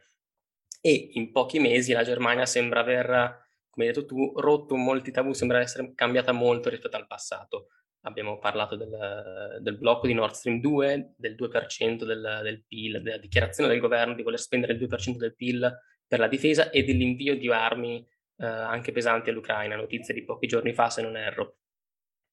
E 0.82 1.08
in 1.12 1.32
pochi 1.32 1.58
mesi 1.58 1.94
la 1.94 2.04
Germania 2.04 2.44
sembra 2.44 2.80
aver 2.80 3.46
come 3.70 3.86
hai 3.86 3.94
detto 3.94 4.04
tu, 4.04 4.38
rotto 4.38 4.76
molti 4.76 5.10
tabù, 5.10 5.32
sembra 5.32 5.60
essere 5.60 5.94
cambiata 5.94 6.32
molto 6.32 6.68
rispetto 6.68 6.98
al 6.98 7.06
passato. 7.06 7.68
Abbiamo 8.02 8.38
parlato 8.38 8.76
del, 8.76 9.58
del 9.62 9.78
blocco 9.78 10.06
di 10.06 10.12
Nord 10.12 10.34
Stream 10.34 10.60
2, 10.60 11.14
del 11.16 11.34
2% 11.34 12.04
del, 12.04 12.40
del, 12.42 12.64
PIL, 12.66 13.00
della 13.00 13.16
dichiarazione 13.16 13.70
del 13.70 13.80
governo 13.80 14.14
di 14.14 14.22
voler 14.22 14.38
spendere 14.38 14.74
il 14.74 14.86
2% 14.86 15.16
del 15.16 15.34
PIL 15.34 15.78
per 16.06 16.18
la 16.18 16.28
difesa 16.28 16.70
e 16.70 16.84
dell'invio 16.84 17.36
di 17.36 17.50
armi 17.50 18.06
eh, 18.38 18.46
anche 18.46 18.92
pesanti 18.92 19.30
all'Ucraina, 19.30 19.76
notizie 19.76 20.14
di 20.14 20.24
pochi 20.24 20.46
giorni 20.46 20.72
fa 20.72 20.90
se 20.90 21.02
non 21.02 21.16
erro. 21.16 21.58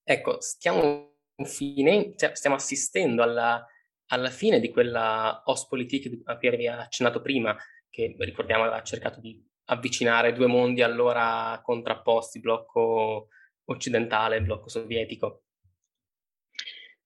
Ecco, 0.03 0.41
stiamo, 0.41 1.15
fine, 1.45 2.13
cioè, 2.15 2.35
stiamo 2.35 2.55
assistendo 2.55 3.23
alla, 3.23 3.65
alla, 4.07 4.29
fine 4.29 4.59
di 4.59 4.69
quella 4.69 5.43
Ostpolitik 5.45 6.21
a 6.25 6.37
cui 6.37 6.47
avevi 6.47 6.67
accennato 6.67 7.21
prima, 7.21 7.55
che 7.89 8.15
ricordiamo 8.19 8.63
aveva 8.63 8.81
cercato 8.83 9.19
di 9.19 9.41
avvicinare 9.65 10.33
due 10.33 10.47
mondi 10.47 10.81
allora 10.81 11.59
contrapposti, 11.63 12.39
blocco 12.39 13.29
occidentale 13.65 14.37
e 14.37 14.41
blocco 14.41 14.67
sovietico? 14.67 15.43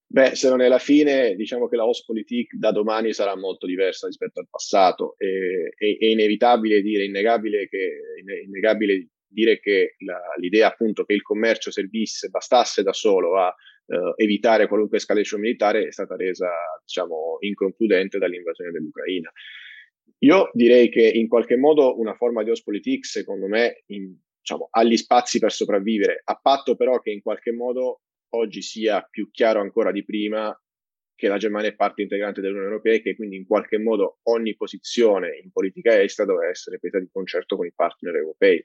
Beh, 0.10 0.36
se 0.36 0.48
non 0.48 0.62
è 0.62 0.70
la 0.70 0.80
fine, 0.80 1.36
diciamo 1.36 1.68
che 1.68 1.76
la 1.76 1.86
Ostpolitik 1.86 2.56
da 2.56 2.72
domani 2.72 3.12
sarà 3.12 3.36
molto 3.36 3.66
diversa 3.66 4.08
rispetto 4.08 4.40
al 4.40 4.48
passato. 4.50 5.16
E, 5.18 5.74
è, 5.78 5.98
è, 5.98 6.06
inevitabile 6.06 6.82
dire, 6.82 7.04
innegabile 7.04 7.68
che, 7.68 8.00
innegabile 8.46 9.10
dire 9.28 9.60
che 9.60 9.96
la, 10.00 10.18
l'idea 10.38 10.68
appunto 10.68 11.04
che 11.04 11.14
il 11.14 11.22
commercio 11.22 11.72
servisse, 11.72 12.30
bastasse 12.30 12.84
da 12.84 12.94
solo 12.94 13.38
a 13.38 13.54
uh, 13.88 14.14
evitare 14.16 14.68
qualunque 14.68 14.98
escalation 14.98 15.42
militare 15.42 15.88
è 15.88 15.92
stata 15.92 16.16
resa, 16.16 16.50
diciamo, 16.86 17.38
inconcludente 17.42 18.18
dall'invasione 18.18 18.72
dell'Ucraina. 18.72 19.30
Io 20.20 20.50
direi 20.54 20.90
che 20.90 21.06
in 21.06 21.28
qualche 21.28 21.58
modo 21.58 22.00
una 22.00 22.16
forma 22.16 22.44
di 22.44 22.50
Ostpolitik, 22.50 23.06
secondo 23.06 23.48
me, 23.48 23.84
in, 23.88 24.16
diciamo, 24.40 24.70
ha 24.72 24.84
gli 24.84 24.96
spazi 24.96 25.38
per 25.40 25.52
sopravvivere, 25.52 26.22
a 26.24 26.40
patto 26.42 26.76
però 26.78 27.00
che 27.02 27.12
in 27.12 27.22
qualche 27.22 27.52
modo 27.52 28.04
oggi 28.30 28.62
sia 28.62 29.02
più 29.10 29.30
chiaro 29.32 29.62
ancora 29.62 29.92
di 29.92 30.04
prima 30.04 30.58
che 31.18 31.28
la 31.28 31.38
Germania 31.38 31.70
è 31.70 31.76
parte 31.76 32.04
integrante 32.04 32.42
dell'Unione 32.42 32.70
Europea 32.70 32.94
e 32.94 33.02
che 33.02 33.16
quindi 33.16 33.38
in 33.38 33.48
qualche 33.48 33.80
modo 33.80 34.20
ogni 34.24 34.56
posizione 34.56 35.40
in 35.44 35.52
politica 35.52 36.00
estera 36.00 36.32
dovrà 36.32 36.48
essere 36.48 36.78
presa 36.78 37.00
di 37.00 37.10
concerto 37.12 37.56
con 37.58 37.66
i 37.66 37.74
partner 37.76 38.16
europei. 38.16 38.64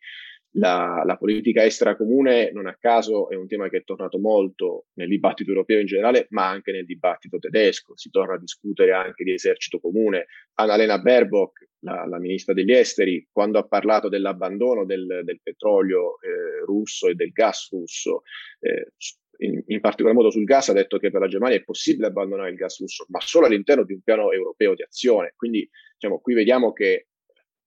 La, 0.57 1.03
la, 1.07 1.17
politica 1.17 1.65
estera 1.65 1.97
comune, 1.97 2.53
non 2.53 2.67
a 2.67 2.77
caso, 2.79 3.31
è 3.31 3.37
un 3.37 3.47
tema 3.47 3.71
che 3.71 3.79
è 3.79 3.85
tornato 3.85 4.19
molto 4.19 4.89
nel 4.99 5.09
dibattito 5.09 5.49
europeo 5.49 5.81
in 5.81 5.87
generale, 5.87 6.27
ma 6.29 6.47
anche 6.47 6.73
nel 6.73 6.85
dibattito 6.85 7.39
tedesco. 7.39 7.97
Si 7.97 8.11
torna 8.11 8.35
a 8.35 8.39
discutere 8.39 8.93
anche 8.93 9.25
di 9.25 9.33
esercito 9.33 9.81
comune. 9.81 10.27
Annalena 10.59 10.99
Baerbock, 10.99 11.69
la, 11.85 12.05
la, 12.05 12.19
ministra 12.19 12.53
degli 12.53 12.73
esteri, 12.73 13.27
quando 13.33 13.59
ha 13.59 13.67
parlato 13.67 14.11
dell'abbandono 14.11 14.85
del, 14.85 15.23
del 15.25 15.41
petrolio 15.43 16.21
eh, 16.21 16.67
russo 16.67 17.09
e 17.09 17.15
del 17.15 17.31
gas 17.31 17.71
russo, 17.71 18.21
eh, 18.61 18.93
in, 19.39 19.63
in, 19.67 19.81
particolar 19.81 20.15
modo 20.15 20.31
sul 20.31 20.45
gas, 20.45 20.69
ha 20.69 20.73
detto 20.73 20.99
che 20.99 21.11
per 21.11 21.21
la 21.21 21.29
Germania 21.29 21.57
è 21.57 21.65
possibile 21.65 22.07
abbandonare 22.07 22.51
il 22.51 22.57
gas 22.57 22.79
russo, 22.79 23.07
ma 23.09 23.21
solo 23.21 23.47
all'interno 23.47 23.85
di 23.85 23.93
un 23.93 24.03
piano 24.03 24.31
europeo 24.31 24.75
di 24.75 24.83
azione. 24.83 25.33
Quindi 25.37 25.69
diciamo, 25.95 26.21
qui 26.21 26.35
vediamo 26.35 26.73
che 26.73 27.09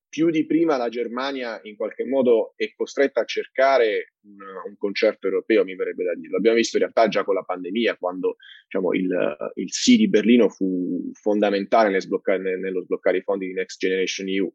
più 0.08 0.30
di 0.30 0.46
prima 0.46 0.76
la 0.76 0.88
Germania 0.88 1.60
in 1.64 1.76
qualche 1.76 2.06
modo 2.06 2.54
è 2.56 2.72
costretta 2.74 3.20
a 3.20 3.24
cercare 3.24 4.14
un, 4.22 4.36
un, 4.68 4.76
concerto 4.78 5.26
europeo, 5.26 5.64
mi 5.64 5.74
verrebbe 5.74 6.04
da 6.04 6.14
dire. 6.14 6.30
L'abbiamo 6.30 6.56
visto 6.56 6.76
in 6.76 6.84
realtà 6.84 7.08
già 7.08 7.24
con 7.24 7.34
la 7.34 7.42
pandemia, 7.42 7.96
quando 7.96 8.36
diciamo, 8.62 8.94
il, 8.94 9.52
il 9.56 9.72
sì 9.72 9.96
di 9.96 10.08
Berlino 10.08 10.48
fu 10.48 11.10
fondamentale 11.12 11.88
nello 11.88 12.00
sbloccare, 12.00 12.56
nello 12.56 12.82
sbloccare 12.82 13.18
i 13.18 13.22
fondi 13.22 13.46
di 13.46 13.52
Next 13.52 13.78
Generation 13.78 14.28
EU. 14.28 14.50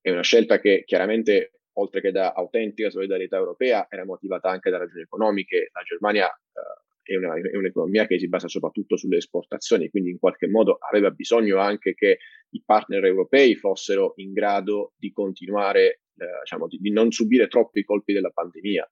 È 0.00 0.10
una 0.10 0.22
scelta 0.22 0.60
che 0.60 0.82
chiaramente 0.84 1.52
oltre 1.78 2.00
che 2.00 2.10
da 2.10 2.32
autentica 2.32 2.90
solidarietà 2.90 3.36
europea, 3.36 3.86
era 3.88 4.04
motivata 4.04 4.48
anche 4.48 4.70
da 4.70 4.78
ragioni 4.78 5.02
economiche. 5.02 5.70
La 5.72 5.82
Germania 5.82 6.26
eh, 6.28 7.12
è, 7.14 7.16
una, 7.16 7.34
è, 7.34 7.56
un'economia 7.56 8.06
che 8.06 8.18
si 8.18 8.28
basa 8.28 8.48
soprattutto 8.48 8.96
sulle 8.96 9.18
esportazioni, 9.18 9.90
quindi 9.90 10.10
in 10.10 10.18
qualche 10.18 10.48
modo 10.48 10.78
aveva 10.90 11.10
bisogno 11.10 11.58
anche 11.58 11.94
che 11.94 12.18
i 12.50 12.62
partner 12.64 13.04
europei 13.04 13.54
fossero 13.56 14.12
in 14.16 14.32
grado 14.32 14.92
di 14.96 15.12
continuare, 15.12 16.00
eh, 16.16 16.26
diciamo, 16.42 16.66
di, 16.66 16.78
di 16.78 16.90
non 16.90 17.10
subire 17.10 17.48
troppi 17.48 17.84
colpi 17.84 18.12
della 18.12 18.30
pandemia. 18.30 18.88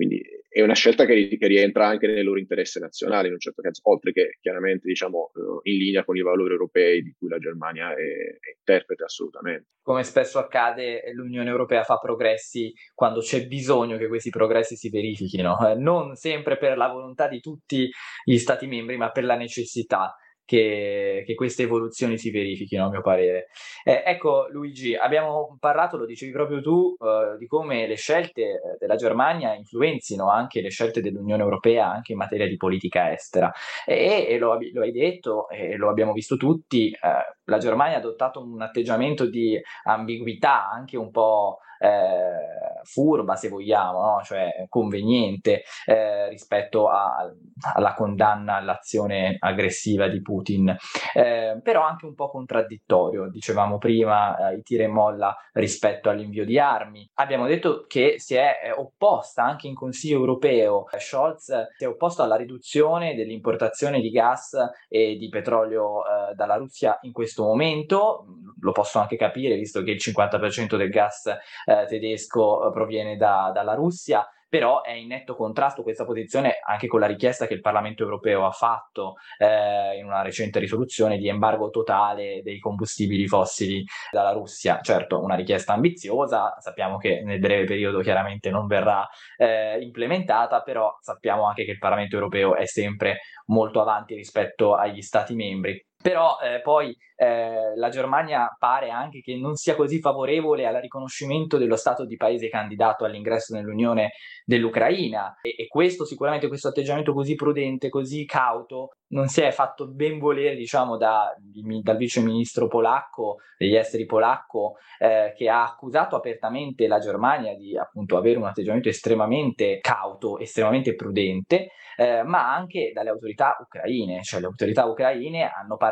Quindi 0.00 0.22
è 0.48 0.62
una 0.62 0.72
scelta 0.72 1.04
che, 1.04 1.36
che, 1.38 1.46
rientra 1.46 1.86
anche 1.86 2.06
nel 2.06 2.24
loro 2.24 2.38
interesse 2.38 2.80
nazionale, 2.80 3.26
in 3.26 3.34
un 3.34 3.38
certo 3.38 3.60
senso, 3.60 3.82
oltre 3.84 4.12
che 4.12 4.38
chiaramente 4.40 4.88
diciamo, 4.88 5.30
eh, 5.34 5.70
in 5.70 5.76
linea 5.76 6.04
con 6.04 6.16
i 6.16 6.22
valori 6.22 6.52
europei 6.52 7.02
di 7.02 7.14
cui 7.18 7.28
la 7.28 7.36
Germania 7.36 7.90
è, 7.90 8.00
è 8.00 8.56
interprete 8.56 9.04
assolutamente. 9.04 9.66
Come 9.82 10.02
spesso 10.02 10.38
accade, 10.38 11.02
l'Unione 11.12 11.50
Europea 11.50 11.82
fa 11.82 11.98
progressi 11.98 12.72
quando 12.94 13.20
c'è 13.20 13.46
bisogno 13.46 13.98
che 13.98 14.08
questi 14.08 14.30
progressi 14.30 14.74
si 14.74 14.88
verifichino, 14.88 15.58
eh, 15.68 15.74
non 15.74 16.14
sempre 16.14 16.56
per 16.56 16.78
la 16.78 16.88
volontà 16.88 17.28
di 17.28 17.40
tutti 17.40 17.90
gli 18.24 18.38
Stati 18.38 18.66
membri, 18.66 18.96
ma 18.96 19.10
per 19.10 19.24
la 19.24 19.36
necessità 19.36 20.16
che, 20.50 21.22
che, 21.24 21.34
queste 21.36 21.62
evoluzioni 21.62 22.18
si 22.18 22.32
verifichino, 22.32 22.86
a 22.86 22.90
mio 22.90 23.02
parere. 23.02 23.50
Eh, 23.84 24.02
ecco, 24.04 24.48
Luigi, 24.50 24.96
abbiamo 24.96 25.56
parlato, 25.60 25.96
lo 25.96 26.06
dicevi 26.06 26.32
proprio 26.32 26.60
tu, 26.60 26.96
eh, 26.98 27.36
di 27.38 27.46
come 27.46 27.86
le 27.86 27.94
scelte 27.94 28.42
eh, 28.42 28.58
della 28.76 28.96
Germania 28.96 29.54
influenzino 29.54 30.28
anche 30.28 30.60
le 30.60 30.70
scelte 30.70 31.00
dell'Unione 31.00 31.44
Europea 31.44 31.88
anche 31.88 32.10
in 32.10 32.18
materia 32.18 32.48
di 32.48 32.56
politica 32.56 33.12
estera. 33.12 33.52
E, 33.86 34.26
e 34.28 34.38
lo, 34.38 34.58
lo, 34.72 34.82
hai 34.82 34.90
detto, 34.90 35.48
e 35.50 35.76
lo 35.76 35.88
abbiamo 35.88 36.12
visto 36.12 36.36
tutti, 36.36 36.90
eh, 36.90 36.98
la 37.44 37.58
Germania 37.58 37.94
ha 37.94 38.00
adottato 38.00 38.42
un 38.42 38.60
atteggiamento 38.60 39.26
di 39.26 39.56
ambiguità 39.84 40.68
anche 40.68 40.96
un 40.96 41.12
po' 41.12 41.60
eh, 41.80 42.82
furba, 42.82 43.36
se 43.36 43.48
vogliamo, 43.48 44.00
no? 44.02 44.20
cioè 44.22 44.66
conveniente 44.68 45.62
eh, 45.86 46.28
rispetto 46.28 46.88
a, 46.88 47.30
alla 47.74 47.94
condanna 47.94 48.56
all'azione 48.56 49.36
aggressiva 49.38 50.08
di 50.08 50.20
Putin, 50.20 50.76
eh, 51.14 51.58
però 51.62 51.82
anche 51.82 52.06
un 52.06 52.14
po' 52.14 52.30
contraddittorio, 52.30 53.28
dicevamo 53.30 53.78
prima, 53.78 54.50
eh, 54.50 54.56
i 54.56 54.62
tira 54.62 54.84
e 54.84 54.88
molla 54.88 55.34
rispetto 55.52 56.10
all'invio 56.10 56.44
di 56.44 56.58
armi. 56.58 57.08
Abbiamo 57.14 57.46
detto 57.46 57.84
che 57.86 58.14
si 58.18 58.34
è 58.34 58.60
eh, 58.62 58.70
opposta 58.72 59.42
anche 59.42 59.66
in 59.66 59.74
Consiglio 59.74 60.18
europeo, 60.18 60.84
Scholz 60.98 61.68
si 61.76 61.84
è 61.84 61.88
opposto 61.88 62.22
alla 62.22 62.36
riduzione 62.36 63.14
dell'importazione 63.14 64.00
di 64.00 64.10
gas 64.10 64.56
e 64.88 65.16
di 65.16 65.28
petrolio 65.28 66.04
eh, 66.04 66.34
dalla 66.34 66.56
Russia 66.56 66.98
in 67.02 67.12
questo 67.12 67.44
momento, 67.44 68.26
lo 68.60 68.72
posso 68.72 68.98
anche 68.98 69.16
capire 69.16 69.56
visto 69.56 69.82
che 69.82 69.92
il 69.92 70.00
50% 70.00 70.76
del 70.76 70.90
gas 70.90 71.32
eh, 71.70 71.86
tedesco 71.86 72.68
eh, 72.68 72.72
proviene 72.72 73.16
da, 73.16 73.50
dalla 73.54 73.74
Russia, 73.74 74.26
però 74.48 74.82
è 74.82 74.90
in 74.90 75.06
netto 75.06 75.36
contrasto 75.36 75.84
questa 75.84 76.04
posizione 76.04 76.54
anche 76.66 76.88
con 76.88 76.98
la 76.98 77.06
richiesta 77.06 77.46
che 77.46 77.54
il 77.54 77.60
Parlamento 77.60 78.02
europeo 78.02 78.44
ha 78.44 78.50
fatto 78.50 79.14
eh, 79.38 79.96
in 79.96 80.04
una 80.04 80.22
recente 80.22 80.58
risoluzione 80.58 81.18
di 81.18 81.28
embargo 81.28 81.70
totale 81.70 82.42
dei 82.42 82.58
combustibili 82.58 83.28
fossili 83.28 83.84
dalla 84.10 84.32
Russia. 84.32 84.80
Certo, 84.82 85.22
una 85.22 85.36
richiesta 85.36 85.72
ambiziosa, 85.72 86.56
sappiamo 86.58 86.96
che 86.96 87.22
nel 87.22 87.38
breve 87.38 87.64
periodo 87.64 88.00
chiaramente 88.00 88.50
non 88.50 88.66
verrà 88.66 89.08
eh, 89.36 89.78
implementata, 89.80 90.62
però 90.62 90.96
sappiamo 91.00 91.46
anche 91.46 91.64
che 91.64 91.70
il 91.70 91.78
Parlamento 91.78 92.16
europeo 92.16 92.56
è 92.56 92.66
sempre 92.66 93.20
molto 93.46 93.80
avanti 93.80 94.16
rispetto 94.16 94.74
agli 94.74 95.00
Stati 95.00 95.36
membri. 95.36 95.80
Però 96.02 96.38
eh, 96.38 96.62
poi 96.62 96.96
eh, 97.16 97.76
la 97.76 97.90
Germania 97.90 98.48
pare 98.58 98.88
anche 98.88 99.20
che 99.20 99.36
non 99.36 99.54
sia 99.54 99.76
così 99.76 100.00
favorevole 100.00 100.66
al 100.66 100.76
riconoscimento 100.76 101.58
dello 101.58 101.76
stato 101.76 102.06
di 102.06 102.16
paese 102.16 102.48
candidato 102.48 103.04
all'ingresso 103.04 103.54
nell'Unione 103.54 104.12
dell'Ucraina. 104.46 105.36
E, 105.42 105.54
e 105.58 105.66
questo 105.66 106.06
sicuramente 106.06 106.48
questo 106.48 106.68
atteggiamento 106.68 107.12
così 107.12 107.34
prudente, 107.34 107.90
così 107.90 108.24
cauto, 108.24 108.92
non 109.08 109.26
si 109.26 109.42
è 109.42 109.50
fatto 109.50 109.88
ben 109.88 110.18
volere 110.18 110.54
diciamo 110.56 110.96
da, 110.96 111.34
di, 111.38 111.62
dal 111.82 111.98
vice 111.98 112.20
ministro 112.20 112.68
polacco 112.68 113.36
degli 113.58 113.74
esteri 113.74 114.06
polacco 114.06 114.76
eh, 114.98 115.34
che 115.36 115.50
ha 115.50 115.64
accusato 115.64 116.16
apertamente 116.16 116.86
la 116.86 117.00
Germania 117.00 117.54
di 117.54 117.76
appunto 117.76 118.16
avere 118.16 118.38
un 118.38 118.46
atteggiamento 118.46 118.88
estremamente 118.88 119.78
cauto, 119.80 120.38
estremamente 120.38 120.94
prudente, 120.94 121.72
eh, 121.98 122.22
ma 122.22 122.54
anche 122.54 122.92
dalle 122.94 123.10
autorità 123.10 123.56
ucraine, 123.60 124.22
cioè 124.22 124.40
le 124.40 124.46
autorità 124.46 124.86
ucraine 124.86 125.50
hanno 125.50 125.76
parlato 125.76 125.89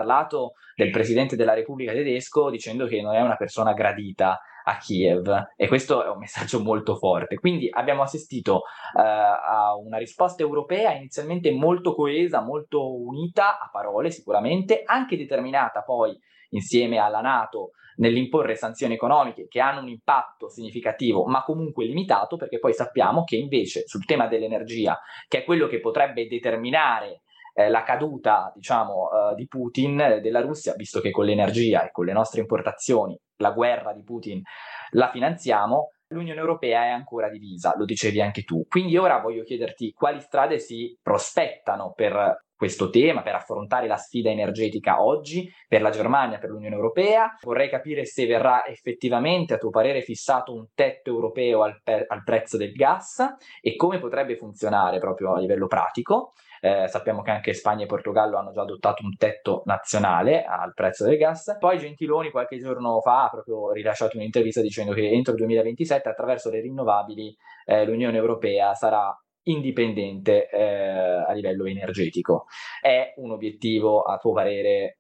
del 0.74 0.90
presidente 0.90 1.36
della 1.36 1.54
Repubblica 1.54 1.92
tedesco 1.92 2.50
dicendo 2.50 2.86
che 2.86 3.00
non 3.00 3.14
è 3.14 3.20
una 3.20 3.36
persona 3.36 3.72
gradita 3.72 4.40
a 4.68 4.76
Kiev 4.76 5.46
e 5.56 5.66
questo 5.66 6.04
è 6.04 6.08
un 6.08 6.18
messaggio 6.18 6.60
molto 6.60 6.96
forte. 6.96 7.36
Quindi 7.36 7.68
abbiamo 7.70 8.02
assistito 8.02 8.56
uh, 8.56 9.00
a 9.00 9.74
una 9.76 9.96
risposta 9.96 10.42
europea 10.42 10.92
inizialmente 10.92 11.50
molto 11.50 11.94
coesa, 11.94 12.42
molto 12.42 12.94
unita 12.94 13.58
a 13.58 13.70
parole 13.72 14.10
sicuramente, 14.10 14.82
anche 14.84 15.16
determinata 15.16 15.82
poi 15.82 16.16
insieme 16.50 16.98
alla 16.98 17.20
Nato 17.20 17.70
nell'imporre 17.96 18.54
sanzioni 18.54 18.94
economiche 18.94 19.48
che 19.48 19.60
hanno 19.60 19.80
un 19.80 19.88
impatto 19.88 20.48
significativo 20.48 21.24
ma 21.24 21.42
comunque 21.42 21.84
limitato 21.84 22.36
perché 22.36 22.58
poi 22.58 22.72
sappiamo 22.72 23.24
che 23.24 23.36
invece 23.36 23.86
sul 23.86 24.04
tema 24.04 24.28
dell'energia 24.28 24.98
che 25.26 25.38
è 25.38 25.44
quello 25.44 25.66
che 25.66 25.80
potrebbe 25.80 26.28
determinare 26.28 27.22
eh, 27.58 27.68
la 27.68 27.82
caduta 27.82 28.52
diciamo 28.54 29.08
uh, 29.08 29.34
di 29.34 29.46
Putin 29.48 30.00
eh, 30.00 30.20
della 30.20 30.40
Russia 30.40 30.74
visto 30.76 31.00
che 31.00 31.10
con 31.10 31.24
l'energia 31.24 31.84
e 31.84 31.90
con 31.90 32.04
le 32.04 32.12
nostre 32.12 32.40
importazioni 32.40 33.18
la 33.38 33.50
guerra 33.50 33.92
di 33.92 34.04
Putin 34.04 34.40
la 34.90 35.10
finanziamo 35.10 35.88
l'Unione 36.10 36.40
Europea 36.40 36.84
è 36.84 36.88
ancora 36.88 37.28
divisa, 37.28 37.74
lo 37.76 37.84
dicevi 37.84 38.22
anche 38.22 38.42
tu. 38.42 38.64
Quindi 38.66 38.96
ora 38.96 39.20
voglio 39.20 39.42
chiederti 39.42 39.92
quali 39.92 40.20
strade 40.20 40.58
si 40.58 40.96
prospettano 41.02 41.92
per 41.94 42.46
questo 42.58 42.90
tema, 42.90 43.22
per 43.22 43.36
affrontare 43.36 43.86
la 43.86 43.96
sfida 43.96 44.30
energetica 44.30 45.02
oggi 45.02 45.48
per 45.68 45.80
la 45.80 45.90
Germania, 45.90 46.38
per 46.38 46.50
l'Unione 46.50 46.74
Europea. 46.74 47.36
Vorrei 47.42 47.68
capire 47.68 48.04
se 48.04 48.26
verrà 48.26 48.66
effettivamente, 48.66 49.54
a 49.54 49.58
tuo 49.58 49.70
parere, 49.70 50.00
fissato 50.00 50.52
un 50.52 50.66
tetto 50.74 51.10
europeo 51.10 51.62
al, 51.62 51.80
pe- 51.82 52.06
al 52.08 52.24
prezzo 52.24 52.56
del 52.56 52.72
gas 52.72 53.22
e 53.60 53.76
come 53.76 53.98
potrebbe 53.98 54.36
funzionare 54.36 54.98
proprio 54.98 55.34
a 55.34 55.38
livello 55.38 55.66
pratico. 55.66 56.32
Eh, 56.60 56.88
sappiamo 56.88 57.22
che 57.22 57.30
anche 57.30 57.52
Spagna 57.52 57.84
e 57.84 57.86
Portogallo 57.86 58.38
hanno 58.38 58.52
già 58.52 58.62
adottato 58.62 59.04
un 59.04 59.16
tetto 59.16 59.62
nazionale 59.66 60.44
al 60.44 60.72
prezzo 60.74 61.04
del 61.04 61.16
gas. 61.16 61.56
Poi 61.58 61.78
Gentiloni 61.78 62.30
qualche 62.30 62.58
giorno 62.58 63.00
fa 63.00 63.24
ha 63.24 63.28
proprio 63.28 63.72
rilasciato 63.72 64.16
un'intervista 64.16 64.60
dicendo 64.60 64.92
che 64.92 65.08
entro 65.08 65.32
il 65.32 65.38
2027 65.38 66.08
attraverso 66.08 66.50
le 66.50 66.60
rinnovabili 66.60 67.36
eh, 67.66 67.84
l'Unione 67.84 68.16
Europea 68.16 68.74
sarà 68.74 69.14
indipendente 69.44 70.48
eh, 70.48 70.62
a 71.26 71.32
livello 71.32 71.64
energetico. 71.66 72.46
È 72.80 73.14
un 73.16 73.30
obiettivo, 73.30 74.02
a 74.02 74.18
tuo 74.18 74.32
parere, 74.32 74.98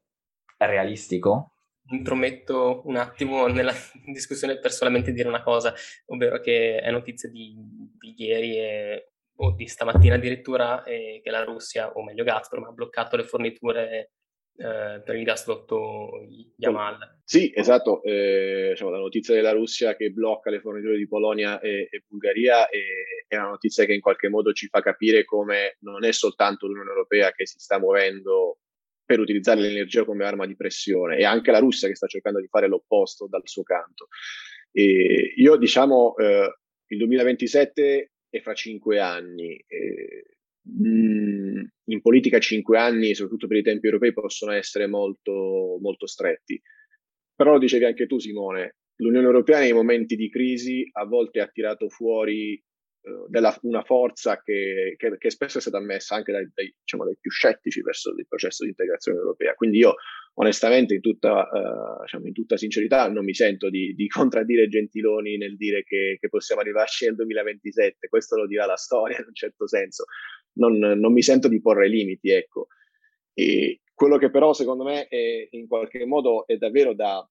realistico? 0.56 1.52
intrometto 1.90 2.82
un 2.84 2.96
attimo 2.96 3.46
nella 3.46 3.72
discussione 4.12 4.58
per 4.58 4.72
solamente 4.72 5.12
dire 5.12 5.28
una 5.28 5.42
cosa, 5.42 5.72
ovvero 6.06 6.38
che 6.40 6.78
è 6.78 6.90
notizia 6.90 7.30
di, 7.30 7.54
di 7.98 8.14
ieri 8.16 8.58
e, 8.58 9.12
o 9.40 9.52
di 9.52 9.66
stamattina 9.66 10.16
addirittura 10.16 10.82
eh, 10.84 11.20
che 11.22 11.30
la 11.30 11.44
Russia, 11.44 11.92
o 11.92 12.02
meglio 12.02 12.24
Gazprom, 12.24 12.64
ha 12.64 12.72
bloccato 12.72 13.16
le 13.16 13.24
forniture 13.24 14.10
eh, 14.56 15.00
per 15.04 15.14
il 15.14 15.22
gasdotto 15.22 16.26
Yamal. 16.56 17.20
Sì, 17.22 17.52
esatto, 17.54 18.02
eh, 18.02 18.70
diciamo, 18.70 18.90
la 18.90 18.98
notizia 18.98 19.34
della 19.34 19.52
Russia 19.52 19.94
che 19.94 20.10
blocca 20.10 20.50
le 20.50 20.60
forniture 20.60 20.96
di 20.96 21.06
Polonia 21.06 21.60
e, 21.60 21.88
e 21.90 22.04
Bulgaria 22.08 22.68
è, 22.68 22.80
è, 23.28 23.36
una 23.36 23.50
notizia 23.50 23.84
che 23.84 23.94
in 23.94 24.00
qualche 24.00 24.28
modo 24.28 24.52
ci 24.52 24.66
fa 24.66 24.80
capire 24.80 25.24
come 25.24 25.76
non 25.80 26.04
è 26.04 26.10
soltanto 26.10 26.66
l'Unione 26.66 26.90
Europea 26.90 27.30
che 27.30 27.46
si 27.46 27.60
sta 27.60 27.78
muovendo 27.78 28.58
per 29.04 29.20
utilizzare 29.20 29.60
l'energia 29.60 30.04
come 30.04 30.24
arma 30.24 30.46
di 30.46 30.56
pressione, 30.56 31.16
è 31.16 31.22
anche 31.22 31.52
la 31.52 31.60
Russia 31.60 31.86
che 31.86 31.94
sta 31.94 32.08
cercando 32.08 32.40
di 32.40 32.48
fare 32.48 32.66
l'opposto 32.66 33.28
dal 33.28 33.42
suo 33.44 33.62
canto. 33.62 34.08
E 34.72 35.32
io 35.36 35.56
diciamo 35.56 36.16
eh, 36.16 36.58
il 36.88 36.98
2027 36.98 38.10
è 38.30 38.40
fra 38.40 38.54
cinque 38.54 39.00
anni. 39.00 39.56
Eh, 39.66 40.24
mh, 40.62 41.66
in 41.84 42.00
politica 42.02 42.38
cinque 42.38 42.78
anni, 42.78 43.14
soprattutto 43.14 43.46
per 43.46 43.58
i 43.58 43.62
tempi 43.62 43.86
europei, 43.86 44.12
possono 44.12 44.52
essere 44.52 44.86
molto, 44.86 45.78
molto 45.80 46.06
stretti. 46.06 46.60
però 47.34 47.52
lo 47.52 47.58
dicevi 47.58 47.84
anche 47.84 48.06
tu 48.06 48.18
Simone, 48.18 48.78
l'Unione 48.96 49.26
Europea 49.26 49.60
nei 49.60 49.72
momenti 49.72 50.16
di 50.16 50.28
crisi 50.28 50.88
a 50.92 51.04
volte 51.06 51.40
ha 51.40 51.46
tirato 51.46 51.88
fuori 51.88 52.60
della, 53.28 53.56
una 53.62 53.82
forza 53.82 54.40
che, 54.42 54.94
che, 54.96 55.16
che, 55.18 55.30
spesso 55.30 55.58
è 55.58 55.60
stata 55.60 55.78
ammessa 55.78 56.14
anche 56.14 56.32
dai, 56.32 56.50
dai, 56.52 56.74
diciamo, 56.80 57.04
dai, 57.04 57.16
più 57.20 57.30
scettici 57.30 57.80
verso 57.82 58.10
il 58.10 58.26
processo 58.26 58.64
di 58.64 58.70
integrazione 58.70 59.18
europea. 59.18 59.54
Quindi 59.54 59.78
io 59.78 59.94
onestamente 60.34 60.94
in 60.94 61.00
tutta, 61.00 61.48
uh, 61.50 62.02
diciamo, 62.02 62.26
in 62.26 62.32
tutta 62.32 62.56
sincerità 62.56 63.08
non 63.08 63.24
mi 63.24 63.34
sento 63.34 63.70
di, 63.70 63.94
di, 63.94 64.08
contraddire 64.08 64.68
Gentiloni 64.68 65.36
nel 65.36 65.56
dire 65.56 65.82
che, 65.84 66.16
che, 66.20 66.28
possiamo 66.28 66.60
arrivarci 66.60 67.06
nel 67.06 67.16
2027, 67.16 68.08
questo 68.08 68.36
lo 68.36 68.46
dirà 68.46 68.66
la 68.66 68.76
storia 68.76 69.18
in 69.18 69.26
un 69.26 69.34
certo 69.34 69.66
senso, 69.66 70.04
non, 70.54 70.76
non 70.76 71.12
mi 71.12 71.22
sento 71.22 71.48
di 71.48 71.60
porre 71.60 71.88
limiti, 71.88 72.30
ecco. 72.30 72.68
E 73.32 73.80
quello 73.94 74.18
che 74.18 74.30
però 74.30 74.52
secondo 74.52 74.84
me 74.84 75.06
è, 75.08 75.48
in 75.50 75.66
qualche 75.66 76.04
modo 76.04 76.46
è 76.46 76.56
davvero 76.56 76.94
da, 76.94 77.28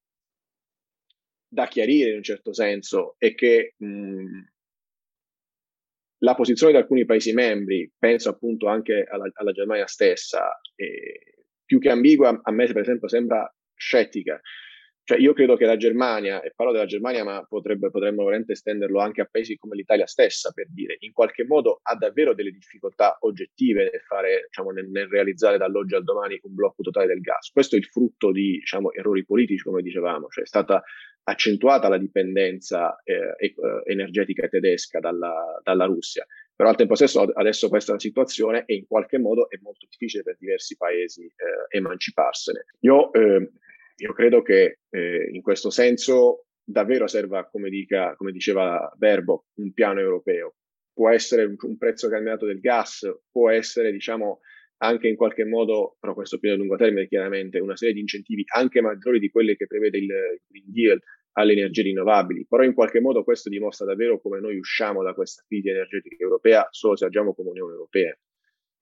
da 1.50 1.68
chiarire 1.68 2.10
in 2.10 2.18
un 2.18 2.24
certo 2.24 2.54
senso 2.54 3.16
è 3.18 3.34
che 3.36 3.74
mh, 3.78 4.42
la 6.20 6.36
posizione 6.36 6.72
di 6.72 6.78
alcuni 6.78 7.06
Paesi 7.06 7.34
membri, 7.34 7.92
penso 7.98 8.30
appunto 8.30 8.68
anche 8.68 9.06
alla, 9.10 9.30
alla 9.34 9.52
Germania 9.52 9.88
stessa, 9.88 10.60
eh, 10.76 11.44
più 11.64 11.80
che 11.80 11.90
ambigua, 11.90 12.40
a 12.42 12.52
me 12.52 12.66
per 12.68 12.82
esempio 12.82 13.08
sembra 13.08 13.54
scettica. 13.76 14.40
Cioè 15.08 15.20
io 15.20 15.32
credo 15.32 15.56
che 15.56 15.64
la 15.64 15.78
Germania, 15.78 16.42
e 16.42 16.52
parlo 16.54 16.74
della 16.74 16.86
Germania, 16.86 17.24
ma 17.24 17.42
potrebbe, 17.48 17.90
potremmo 17.90 18.26
veramente 18.26 18.52
estenderlo 18.52 19.00
anche 19.00 19.22
a 19.22 19.26
paesi 19.32 19.56
come 19.56 19.78
l'Italia 19.78 20.06
stessa, 20.06 20.52
per 20.52 20.68
dire, 20.70 20.98
in 21.00 21.14
qualche 21.14 21.46
modo 21.46 21.80
ha 21.82 21.96
davvero 21.96 22.34
delle 22.34 22.52
difficoltà 22.52 23.16
oggettive 23.22 23.84
nel, 23.90 24.02
fare, 24.02 24.48
diciamo, 24.48 24.72
nel, 24.72 24.90
nel 24.90 25.08
realizzare 25.08 25.58
dall'oggi 25.58 25.96
al 25.96 26.04
domani 26.04 26.38
un 26.44 26.54
blocco 26.54 26.84
totale 26.84 27.08
del 27.08 27.22
gas. 27.22 27.52
Questo 27.52 27.76
è 27.76 27.78
il 27.78 27.86
frutto 27.86 28.34
di 28.34 28.58
diciamo, 28.60 28.92
errori 28.92 29.24
politici, 29.24 29.64
come 29.64 29.82
dicevamo, 29.82 30.28
cioè 30.28 30.44
è 30.44 30.48
stata 30.48 30.84
accentuata 31.24 31.88
la 31.88 31.98
dipendenza 31.98 33.02
eh, 33.06 33.34
eh, 33.38 33.56
energetica 33.86 34.50
tedesca 34.50 35.00
dalla, 35.00 35.58
dalla 35.64 35.86
Russia. 35.86 36.28
Però 36.54 36.68
al 36.68 36.76
tempo 36.76 36.96
stesso 36.96 37.22
adesso 37.22 37.70
questa 37.70 37.92
è 37.92 37.94
la 37.94 38.02
situazione 38.02 38.66
e 38.66 38.76
in 38.76 38.88
qualche 38.88 39.20
modo 39.20 39.50
è 39.50 39.58
molto 39.62 39.86
difficile 39.90 40.24
per 40.24 40.36
diversi 40.38 40.76
paesi 40.76 41.24
eh, 41.24 41.78
emanciparsene. 41.78 42.66
Io, 42.82 43.14
eh, 43.14 43.52
io, 43.98 44.14
credo 44.14 44.42
che 44.42 44.80
eh, 44.90 45.30
in 45.32 45.42
questo 45.42 45.70
senso 45.70 46.46
davvero 46.64 47.08
serva, 47.08 47.48
come, 47.50 47.70
dica, 47.70 48.16
come 48.16 48.32
diceva 48.32 48.92
Verbo, 48.98 49.46
un 49.56 49.72
piano 49.74 50.00
europeo. 50.00 50.56
Può 50.94 51.10
essere 51.10 51.44
un, 51.44 51.78
prezzo 51.78 52.10
cambiato 52.10 52.46
del 52.46 52.60
gas, 52.60 53.08
può 53.32 53.50
essere 53.50 53.92
diciamo 53.92 54.40
anche 54.80 55.08
in 55.08 55.16
qualche 55.16 55.46
modo, 55.46 55.96
però 56.00 56.14
questo 56.14 56.40
più 56.40 56.52
a 56.52 56.56
lungo 56.56 56.76
termine 56.76 57.08
chiaramente, 57.08 57.60
una 57.60 57.76
serie 57.76 57.94
di 57.94 58.02
incentivi 58.02 58.44
anche 58.54 58.82
maggiori 58.82 59.20
di 59.20 59.30
quelli 59.30 59.56
che 59.56 59.68
prevede 59.68 59.98
il 59.98 60.08
Green 60.48 60.72
Deal 60.72 61.02
alle 61.34 61.54
energie 61.54 61.84
rinnovabili, 61.84 62.46
però 62.48 62.64
in 62.64 62.74
qualche 62.74 63.00
modo 63.00 63.24
questo 63.24 63.50
dimostra 63.50 63.86
davvero 63.86 64.20
come 64.20 64.40
noi 64.40 64.58
usciamo 64.58 65.04
da 65.04 65.14
questa 65.14 65.44
crisi 65.48 65.70
energetica 65.70 66.24
europea 66.24 66.68
solo 66.72 66.96
se 66.96 67.06
agiamo 67.06 67.34
come 67.34 67.50
Unione 67.50 67.74
Europea. 67.74 68.18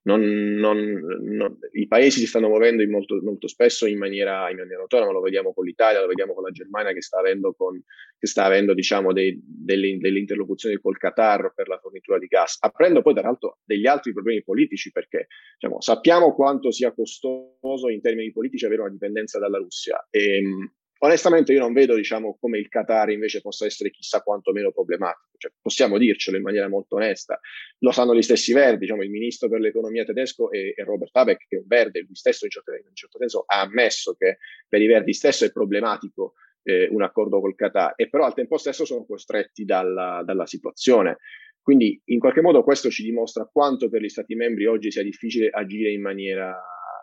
Non, 0.05 0.21
non, 0.21 0.77
non, 1.21 1.57
I 1.71 1.87
paesi 1.87 2.19
si 2.19 2.27
stanno 2.27 2.47
muovendo 2.47 2.87
molto, 2.87 3.19
molto, 3.23 3.47
spesso 3.47 3.87
in 3.87 3.97
maniera, 3.97 4.47
in 4.51 4.57
maniera, 4.57 4.81
autonoma, 4.81 5.11
lo 5.11 5.19
vediamo 5.19 5.51
con 5.51 5.65
l'Italia, 5.65 5.99
lo 5.99 6.05
vediamo 6.05 6.35
con 6.35 6.43
la 6.43 6.51
Germania 6.51 6.93
che 6.93 7.01
sta 7.01 7.17
avendo, 7.17 7.53
con, 7.53 7.81
che 8.19 8.27
sta 8.27 8.43
avendo 8.43 8.75
diciamo, 8.75 9.13
dei, 9.13 9.41
delle, 9.43 9.97
delle, 9.97 10.19
interlocuzioni 10.19 10.77
col 10.77 10.97
Qatar 10.97 11.53
per 11.55 11.67
la 11.67 11.79
fornitura 11.79 12.19
di 12.19 12.27
gas, 12.27 12.57
aprendo 12.59 13.01
poi 13.01 13.15
tra 13.15 13.23
l'altro 13.23 13.57
degli 13.63 13.87
altri 13.87 14.13
problemi 14.13 14.43
politici 14.43 14.91
perché 14.91 15.25
diciamo, 15.59 15.81
sappiamo 15.81 16.35
quanto 16.35 16.69
sia 16.69 16.93
costoso 16.93 17.89
in 17.89 18.01
termini 18.01 18.31
politici 18.31 18.65
avere 18.65 18.81
una 18.81 18.91
dipendenza 18.91 19.39
dalla 19.39 19.57
Russia. 19.57 20.05
E, 20.11 20.37
ehm, 20.37 20.71
onestamente 21.05 21.53
io 21.53 21.59
non 21.59 21.73
vedo 21.73 21.95
diciamo, 21.95 22.37
come 22.39 22.57
il 22.57 22.67
Qatar 22.67 23.09
invece 23.09 23.41
possa 23.41 23.65
essere 23.65 23.89
chissà 23.89 24.21
quanto 24.21 24.51
meno 24.51 24.71
problematico, 24.71 25.37
cioè, 25.37 25.51
possiamo 25.61 25.97
dircelo 25.97 26.37
in 26.37 26.43
maniera 26.43 26.67
molto 26.67 26.95
onesta, 26.95 27.39
lo 27.79 27.91
sanno 27.91 28.15
gli 28.15 28.21
stessi 28.21 28.53
verdi, 28.53 28.79
diciamo, 28.79 29.03
il 29.03 29.09
ministro 29.09 29.49
per 29.49 29.59
l'economia 29.59 30.03
tedesco 30.03 30.51
è 30.51 30.73
Robert 30.83 31.15
Habeck 31.15 31.47
che 31.47 31.55
è 31.55 31.59
un 31.59 31.67
verde, 31.67 32.01
lui 32.01 32.15
stesso 32.15 32.45
in 32.45 32.51
certo, 32.51 32.73
in 32.73 32.95
certo 32.95 33.17
senso 33.17 33.43
ha 33.45 33.61
ammesso 33.61 34.13
che 34.13 34.37
per 34.67 34.81
i 34.81 34.87
verdi 34.87 35.13
stesso 35.13 35.45
è 35.45 35.51
problematico 35.51 36.33
eh, 36.63 36.87
un 36.91 37.03
accordo 37.03 37.39
col 37.39 37.55
Qatar 37.55 37.93
e 37.95 38.09
però 38.09 38.25
al 38.25 38.33
tempo 38.33 38.57
stesso 38.57 38.85
sono 38.85 39.05
costretti 39.05 39.63
dalla, 39.65 40.23
dalla 40.25 40.45
situazione. 40.45 41.17
Quindi 41.61 41.99
in 42.05 42.19
qualche 42.19 42.41
modo 42.41 42.63
questo 42.63 42.89
ci 42.89 43.03
dimostra 43.03 43.49
quanto 43.51 43.89
per 43.89 44.01
gli 44.01 44.09
Stati 44.09 44.35
membri 44.35 44.65
oggi 44.65 44.91
sia 44.91 45.01
difficile 45.01 45.49
agire 45.49 45.91
in 45.91 46.01
maniera, 46.01 46.55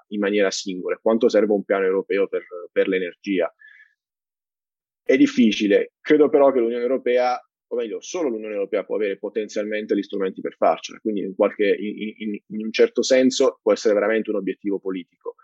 in 0.08 0.20
maniera 0.20 0.50
singola, 0.52 0.98
quanto 1.02 1.28
serve 1.28 1.52
un 1.52 1.64
piano 1.64 1.84
europeo 1.84 2.28
per, 2.28 2.44
per 2.70 2.86
l'energia. 2.86 3.52
È 5.02 5.16
difficile, 5.16 5.92
credo 6.00 6.28
però 6.28 6.52
che 6.52 6.60
l'Unione 6.60 6.82
Europea, 6.82 7.38
o 7.66 7.76
meglio, 7.76 8.00
solo 8.00 8.28
l'Unione 8.28 8.54
Europea 8.54 8.84
può 8.84 8.96
avere 8.96 9.18
potenzialmente 9.18 9.96
gli 9.96 10.02
strumenti 10.02 10.40
per 10.40 10.54
farcela, 10.54 10.98
quindi 11.00 11.22
in, 11.22 11.34
qualche, 11.34 11.74
in, 11.76 12.14
in, 12.16 12.38
in 12.46 12.64
un 12.64 12.72
certo 12.72 13.02
senso 13.02 13.58
può 13.62 13.72
essere 13.72 13.94
veramente 13.94 14.30
un 14.30 14.36
obiettivo 14.36 14.78
politico, 14.78 15.34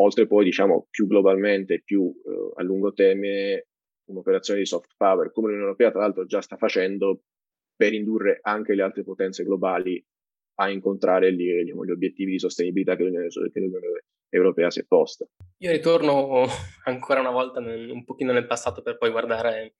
oltre 0.00 0.26
poi, 0.26 0.44
diciamo, 0.44 0.88
più 0.90 1.06
globalmente, 1.06 1.82
più 1.82 2.12
eh, 2.24 2.60
a 2.60 2.62
lungo 2.62 2.92
termine, 2.92 3.68
un'operazione 4.10 4.60
di 4.60 4.66
soft 4.66 4.94
power, 4.96 5.32
come 5.32 5.48
l'Unione 5.48 5.68
Europea 5.68 5.90
tra 5.90 6.00
l'altro 6.00 6.26
già 6.26 6.40
sta 6.40 6.56
facendo 6.56 7.22
per 7.74 7.92
indurre 7.92 8.38
anche 8.42 8.74
le 8.74 8.82
altre 8.82 9.02
potenze 9.02 9.44
globali 9.44 10.02
a 10.58 10.70
incontrare 10.70 11.34
gli, 11.34 11.62
gli 11.62 11.90
obiettivi 11.90 12.32
di 12.32 12.38
sostenibilità 12.38 12.96
che 12.96 13.04
l'Unione, 13.04 13.28
che 13.28 13.60
l'Unione 13.60 14.04
europea 14.28 14.70
si 14.70 14.80
è 14.80 14.84
posta. 14.84 15.26
Io 15.58 15.70
ritorno 15.70 16.46
ancora 16.84 17.20
una 17.20 17.30
volta 17.30 17.60
nel, 17.60 17.90
un 17.90 18.04
pochino 18.04 18.32
nel 18.32 18.46
passato 18.46 18.82
per 18.82 18.98
poi 18.98 19.10
guardare 19.10 19.74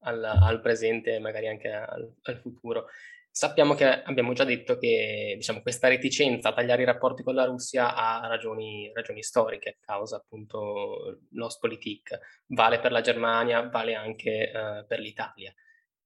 al, 0.00 0.24
al 0.24 0.60
presente 0.60 1.14
e 1.14 1.18
magari 1.18 1.48
anche 1.48 1.70
al, 1.70 2.12
al, 2.22 2.38
futuro. 2.38 2.86
Sappiamo 3.30 3.74
che 3.74 3.84
abbiamo 3.84 4.32
già 4.32 4.44
detto 4.44 4.78
che 4.78 5.34
diciamo, 5.36 5.60
questa 5.60 5.88
reticenza 5.88 6.48
a 6.48 6.54
tagliare 6.54 6.82
i 6.82 6.86
rapporti 6.86 7.22
con 7.22 7.34
la 7.34 7.44
Russia 7.44 7.94
ha 7.94 8.26
ragioni, 8.26 8.90
ragioni 8.92 9.22
storiche, 9.22 9.78
causa 9.80 10.16
appunto 10.16 11.20
l'Ostpolitik. 11.32 12.18
Vale 12.46 12.80
per 12.80 12.90
la 12.90 13.00
Germania, 13.00 13.68
vale 13.68 13.94
anche 13.94 14.50
uh, 14.52 14.86
per 14.86 14.98
l'Italia. 14.98 15.54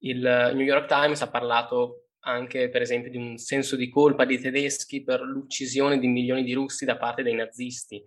Il 0.04 0.20
New 0.20 0.64
York 0.64 0.86
Times 0.86 1.22
ha 1.22 1.30
parlato 1.30 2.01
anche 2.24 2.68
per 2.68 2.82
esempio 2.82 3.10
di 3.10 3.16
un 3.16 3.36
senso 3.38 3.76
di 3.76 3.88
colpa 3.88 4.24
dei 4.24 4.38
tedeschi 4.38 5.02
per 5.02 5.22
l'uccisione 5.22 5.98
di 5.98 6.06
milioni 6.06 6.44
di 6.44 6.52
russi 6.52 6.84
da 6.84 6.96
parte 6.96 7.22
dei 7.22 7.34
nazisti. 7.34 8.02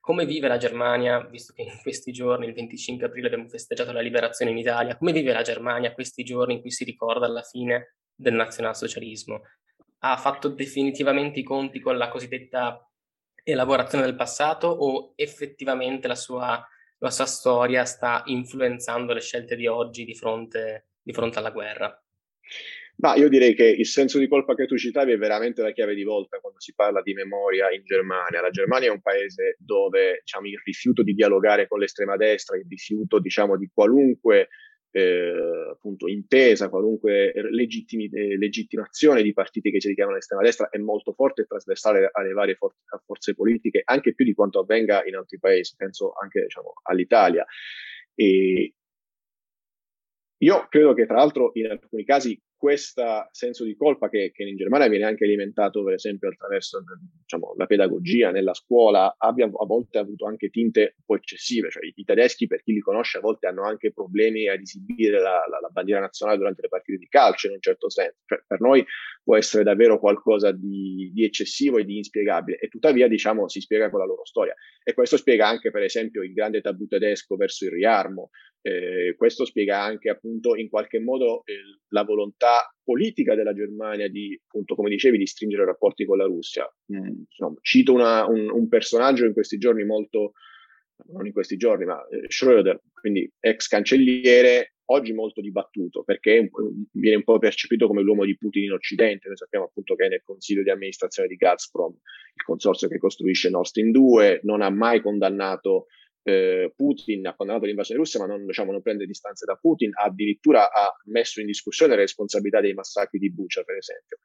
Come 0.00 0.26
vive 0.26 0.48
la 0.48 0.58
Germania, 0.58 1.20
visto 1.20 1.52
che 1.52 1.62
in 1.62 1.78
questi 1.80 2.12
giorni, 2.12 2.46
il 2.46 2.52
25 2.52 3.06
aprile, 3.06 3.28
abbiamo 3.28 3.48
festeggiato 3.48 3.92
la 3.92 4.00
liberazione 4.00 4.50
in 4.50 4.58
Italia, 4.58 4.96
come 4.96 5.12
vive 5.12 5.32
la 5.32 5.42
Germania 5.42 5.94
questi 5.94 6.24
giorni 6.24 6.54
in 6.54 6.60
cui 6.60 6.70
si 6.70 6.84
ricorda 6.84 7.26
la 7.26 7.42
fine 7.42 7.96
del 8.14 8.34
nazionalsocialismo? 8.34 9.42
Ha 10.00 10.16
fatto 10.18 10.48
definitivamente 10.48 11.40
i 11.40 11.42
conti 11.42 11.80
con 11.80 11.96
la 11.96 12.08
cosiddetta 12.08 12.86
elaborazione 13.42 14.04
del 14.04 14.16
passato 14.16 14.66
o 14.66 15.12
effettivamente 15.16 16.06
la 16.06 16.14
sua, 16.14 16.66
la 16.98 17.10
sua 17.10 17.26
storia 17.26 17.84
sta 17.84 18.22
influenzando 18.26 19.14
le 19.14 19.20
scelte 19.20 19.56
di 19.56 19.66
oggi 19.66 20.04
di 20.04 20.14
fronte, 20.14 20.88
di 21.00 21.12
fronte 21.14 21.38
alla 21.38 21.50
guerra? 21.50 22.04
Ma 22.96 23.16
io 23.16 23.28
direi 23.28 23.54
che 23.54 23.66
il 23.66 23.86
senso 23.86 24.18
di 24.18 24.28
colpa 24.28 24.54
che 24.54 24.66
tu 24.66 24.76
citavi 24.76 25.12
è 25.12 25.18
veramente 25.18 25.62
la 25.62 25.72
chiave 25.72 25.94
di 25.94 26.04
volta 26.04 26.38
quando 26.38 26.60
si 26.60 26.74
parla 26.74 27.02
di 27.02 27.12
memoria 27.12 27.70
in 27.72 27.82
Germania. 27.84 28.40
La 28.40 28.50
Germania 28.50 28.88
è 28.88 28.92
un 28.92 29.02
paese 29.02 29.56
dove 29.58 30.20
diciamo, 30.20 30.46
il 30.46 30.60
rifiuto 30.64 31.02
di 31.02 31.12
dialogare 31.12 31.66
con 31.66 31.80
l'estrema 31.80 32.16
destra, 32.16 32.56
il 32.56 32.66
rifiuto 32.68 33.18
diciamo, 33.18 33.56
di 33.56 33.68
qualunque 33.72 34.48
eh, 34.96 35.70
appunto, 35.72 36.06
intesa, 36.06 36.68
qualunque 36.68 37.32
legittimi, 37.50 38.08
eh, 38.08 38.38
legittimazione 38.38 39.22
di 39.22 39.32
partiti 39.32 39.72
che 39.72 39.80
si 39.80 39.88
richiamano 39.88 40.14
all'estrema 40.14 40.42
destra 40.42 40.68
è 40.68 40.78
molto 40.78 41.12
forte 41.12 41.42
e 41.42 41.46
trasversale 41.46 42.10
alle 42.12 42.32
varie 42.32 42.54
for- 42.54 42.76
forze 43.04 43.34
politiche, 43.34 43.82
anche 43.84 44.14
più 44.14 44.24
di 44.24 44.34
quanto 44.34 44.60
avvenga 44.60 45.04
in 45.04 45.16
altri 45.16 45.40
paesi, 45.40 45.74
penso 45.76 46.12
anche 46.12 46.42
diciamo, 46.42 46.74
all'Italia. 46.84 47.44
E 48.14 48.72
io 50.38 50.66
credo 50.68 50.94
che 50.94 51.06
tra 51.06 51.16
l'altro 51.16 51.50
in 51.54 51.66
alcuni 51.70 52.04
casi 52.04 52.40
questo 52.56 53.28
senso 53.30 53.64
di 53.64 53.76
colpa 53.76 54.08
che, 54.08 54.30
che, 54.32 54.44
in 54.44 54.56
Germania 54.56 54.88
viene 54.88 55.04
anche 55.04 55.24
alimentato 55.24 55.82
per 55.84 55.94
esempio 55.94 56.28
attraverso 56.28 56.82
diciamo, 57.20 57.54
la 57.56 57.66
pedagogia 57.66 58.30
nella 58.30 58.54
scuola 58.54 59.14
abbia 59.18 59.46
a 59.46 59.66
volte 59.66 59.98
avuto 59.98 60.26
anche 60.26 60.50
tinte 60.50 60.94
un 60.96 61.04
po' 61.04 61.16
eccessive, 61.16 61.70
cioè 61.70 61.82
i, 61.84 62.04
tedeschi 62.04 62.46
per 62.46 62.62
chi 62.62 62.72
li 62.72 62.80
conosce 62.80 63.18
a 63.18 63.20
volte 63.20 63.46
hanno 63.46 63.64
anche 63.64 63.92
problemi 63.92 64.48
ad 64.48 64.60
esibire 64.60 65.20
la, 65.20 65.44
la, 65.48 65.60
la, 65.60 65.68
bandiera 65.68 66.00
nazionale 66.00 66.38
durante 66.38 66.62
le 66.62 66.68
partite 66.68 66.98
di 66.98 67.08
calcio 67.08 67.48
in 67.48 67.54
un 67.54 67.60
certo 67.60 67.90
senso, 67.90 68.18
cioè, 68.26 68.42
per 68.46 68.60
noi 68.60 68.84
può 69.22 69.36
essere 69.36 69.64
davvero 69.64 69.98
qualcosa 69.98 70.52
di, 70.52 71.10
di 71.12 71.24
eccessivo 71.24 71.78
e 71.78 71.84
di 71.84 71.96
inspiegabile. 71.96 72.58
E 72.58 72.68
tuttavia 72.68 73.08
diciamo 73.08 73.48
si 73.48 73.60
spiega 73.60 73.90
con 73.90 74.00
la 74.00 74.06
loro 74.06 74.24
storia. 74.24 74.54
E 74.82 74.92
questo 74.92 75.16
spiega 75.16 75.48
anche 75.48 75.70
per 75.70 75.82
esempio 75.82 76.22
il 76.22 76.34
grande 76.34 76.60
tabù 76.60 76.86
tedesco 76.86 77.36
verso 77.36 77.64
il 77.64 77.70
riarmo, 77.70 78.30
eh, 78.66 79.14
questo 79.18 79.44
spiega 79.44 79.82
anche 79.82 80.08
appunto 80.08 80.56
in 80.56 80.70
qualche 80.70 80.98
modo 80.98 81.44
eh, 81.44 81.52
la 81.88 82.02
volontà 82.02 82.74
politica 82.82 83.34
della 83.34 83.52
Germania 83.52 84.08
di, 84.08 84.40
appunto, 84.42 84.74
come 84.74 84.88
dicevi, 84.88 85.18
di 85.18 85.26
stringere 85.26 85.66
rapporti 85.66 86.06
con 86.06 86.16
la 86.16 86.24
Russia. 86.24 86.66
Mm, 86.90 87.24
insomma, 87.28 87.56
cito 87.60 87.92
una, 87.92 88.24
un, 88.24 88.50
un, 88.50 88.66
personaggio 88.68 89.26
in 89.26 89.34
questi 89.34 89.58
giorni 89.58 89.84
molto, 89.84 90.32
non 91.08 91.26
in 91.26 91.32
questi 91.32 91.58
giorni, 91.58 91.84
ma 91.84 92.06
eh, 92.06 92.26
Schröder, 92.28 92.78
quindi 92.94 93.30
ex 93.38 93.68
cancelliere, 93.68 94.76
oggi 94.86 95.12
molto 95.12 95.42
dibattuto 95.42 96.02
perché 96.02 96.50
viene 96.92 97.16
un 97.16 97.24
po' 97.24 97.38
percepito 97.38 97.86
come 97.86 98.00
l'uomo 98.00 98.24
di 98.24 98.36
Putin 98.38 98.64
in 98.64 98.72
Occidente. 98.72 99.28
Noi 99.28 99.36
sappiamo 99.36 99.66
appunto 99.66 99.94
che 99.94 100.06
è 100.06 100.08
nel 100.08 100.22
consiglio 100.24 100.62
di 100.62 100.70
amministrazione 100.70 101.28
di 101.28 101.36
Gazprom, 101.36 101.92
il 101.92 102.42
consorzio 102.42 102.88
che 102.88 102.96
costruisce 102.96 103.50
Nord 103.50 103.66
Stream 103.66 103.90
2, 103.90 104.40
non 104.44 104.62
ha 104.62 104.70
mai 104.70 105.02
condannato 105.02 105.88
eh, 106.24 106.72
Putin, 106.74 107.26
ha 107.26 107.34
condannato 107.34 107.66
l'invasione 107.66 108.00
russa, 108.00 108.18
ma 108.18 108.26
non, 108.26 108.44
diciamo, 108.46 108.72
non, 108.72 108.82
prende 108.82 109.06
distanze 109.06 109.44
da 109.44 109.56
Putin, 109.56 109.90
addirittura 109.94 110.72
ha 110.72 110.92
messo 111.04 111.40
in 111.40 111.46
discussione 111.46 111.94
le 111.94 112.00
responsabilità 112.00 112.60
dei 112.60 112.74
massacri 112.74 113.18
di 113.18 113.30
Bucha, 113.32 113.62
per 113.62 113.76
esempio. 113.76 114.18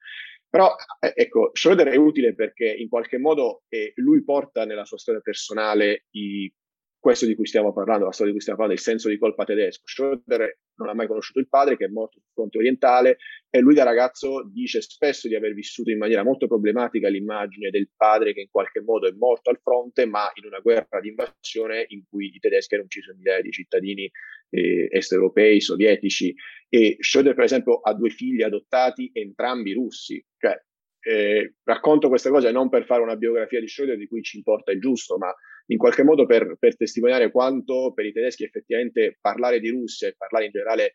Però 0.48 0.74
eh, 0.98 1.12
ecco, 1.14 1.50
Schroeder 1.52 1.88
è 1.88 1.96
utile 1.96 2.34
perché 2.34 2.66
in 2.66 2.88
qualche 2.88 3.18
modo 3.18 3.62
eh, 3.68 3.92
lui 3.96 4.24
porta 4.24 4.64
nella 4.64 4.84
sua 4.84 4.98
storia 4.98 5.20
personale 5.20 6.06
i 6.10 6.52
questo 7.00 7.24
di 7.24 7.34
cui 7.34 7.46
stiamo 7.46 7.72
parlando, 7.72 8.04
la 8.04 8.12
storia 8.12 8.30
di 8.30 8.32
cui 8.32 8.42
stiamo 8.42 8.58
parlando, 8.58 8.80
il 8.82 8.86
senso 8.86 9.08
di 9.08 9.18
colpa 9.18 9.44
tedesco. 9.44 9.86
Schroeder 9.86 10.58
non 10.84 10.92
ha 10.92 10.94
mai 10.94 11.06
conosciuto 11.06 11.38
il 11.38 11.48
padre, 11.48 11.76
che 11.76 11.84
è 11.84 11.88
morto 11.88 12.18
sul 12.20 12.30
fronte 12.32 12.58
orientale, 12.58 13.18
e 13.48 13.60
lui 13.60 13.74
da 13.74 13.84
ragazzo 13.84 14.48
dice 14.52 14.80
spesso 14.80 15.28
di 15.28 15.34
aver 15.34 15.54
vissuto 15.54 15.90
in 15.90 15.98
maniera 15.98 16.22
molto 16.22 16.46
problematica 16.46 17.08
l'immagine 17.08 17.70
del 17.70 17.90
padre 17.96 18.32
che 18.32 18.40
in 18.40 18.50
qualche 18.50 18.80
modo 18.80 19.08
è 19.08 19.12
morto 19.12 19.50
al 19.50 19.60
fronte, 19.62 20.06
ma 20.06 20.30
in 20.34 20.46
una 20.46 20.60
guerra 20.60 21.00
di 21.00 21.08
invasione 21.08 21.84
in 21.88 22.04
cui 22.08 22.32
i 22.34 22.38
tedeschi 22.38 22.74
hanno 22.74 22.84
ucciso 22.84 23.14
migliaia 23.14 23.42
di 23.42 23.50
cittadini 23.50 24.10
eh, 24.50 24.88
est 24.90 25.12
europei, 25.12 25.60
sovietici. 25.60 26.34
E 26.68 26.96
Schroeder, 27.00 27.34
per 27.34 27.44
esempio, 27.44 27.80
ha 27.80 27.94
due 27.94 28.10
figli 28.10 28.42
adottati, 28.42 29.10
entrambi 29.12 29.72
russi. 29.72 30.24
Cioè, 30.36 30.56
eh, 31.02 31.54
racconto 31.64 32.08
queste 32.08 32.30
cose 32.30 32.50
non 32.50 32.68
per 32.68 32.84
fare 32.84 33.02
una 33.02 33.16
biografia 33.16 33.60
di 33.60 33.68
Schroeder 33.68 33.96
di 33.96 34.06
cui 34.06 34.22
ci 34.22 34.36
importa 34.36 34.70
il 34.72 34.80
giusto, 34.80 35.16
ma 35.16 35.34
in 35.70 35.78
qualche 35.78 36.02
modo 36.02 36.26
per, 36.26 36.56
per, 36.58 36.76
testimoniare 36.76 37.30
quanto 37.30 37.92
per 37.94 38.04
i 38.04 38.12
tedeschi 38.12 38.44
effettivamente 38.44 39.16
parlare 39.20 39.60
di 39.60 39.70
Russia 39.70 40.08
e 40.08 40.14
parlare 40.16 40.46
in 40.46 40.50
generale 40.50 40.94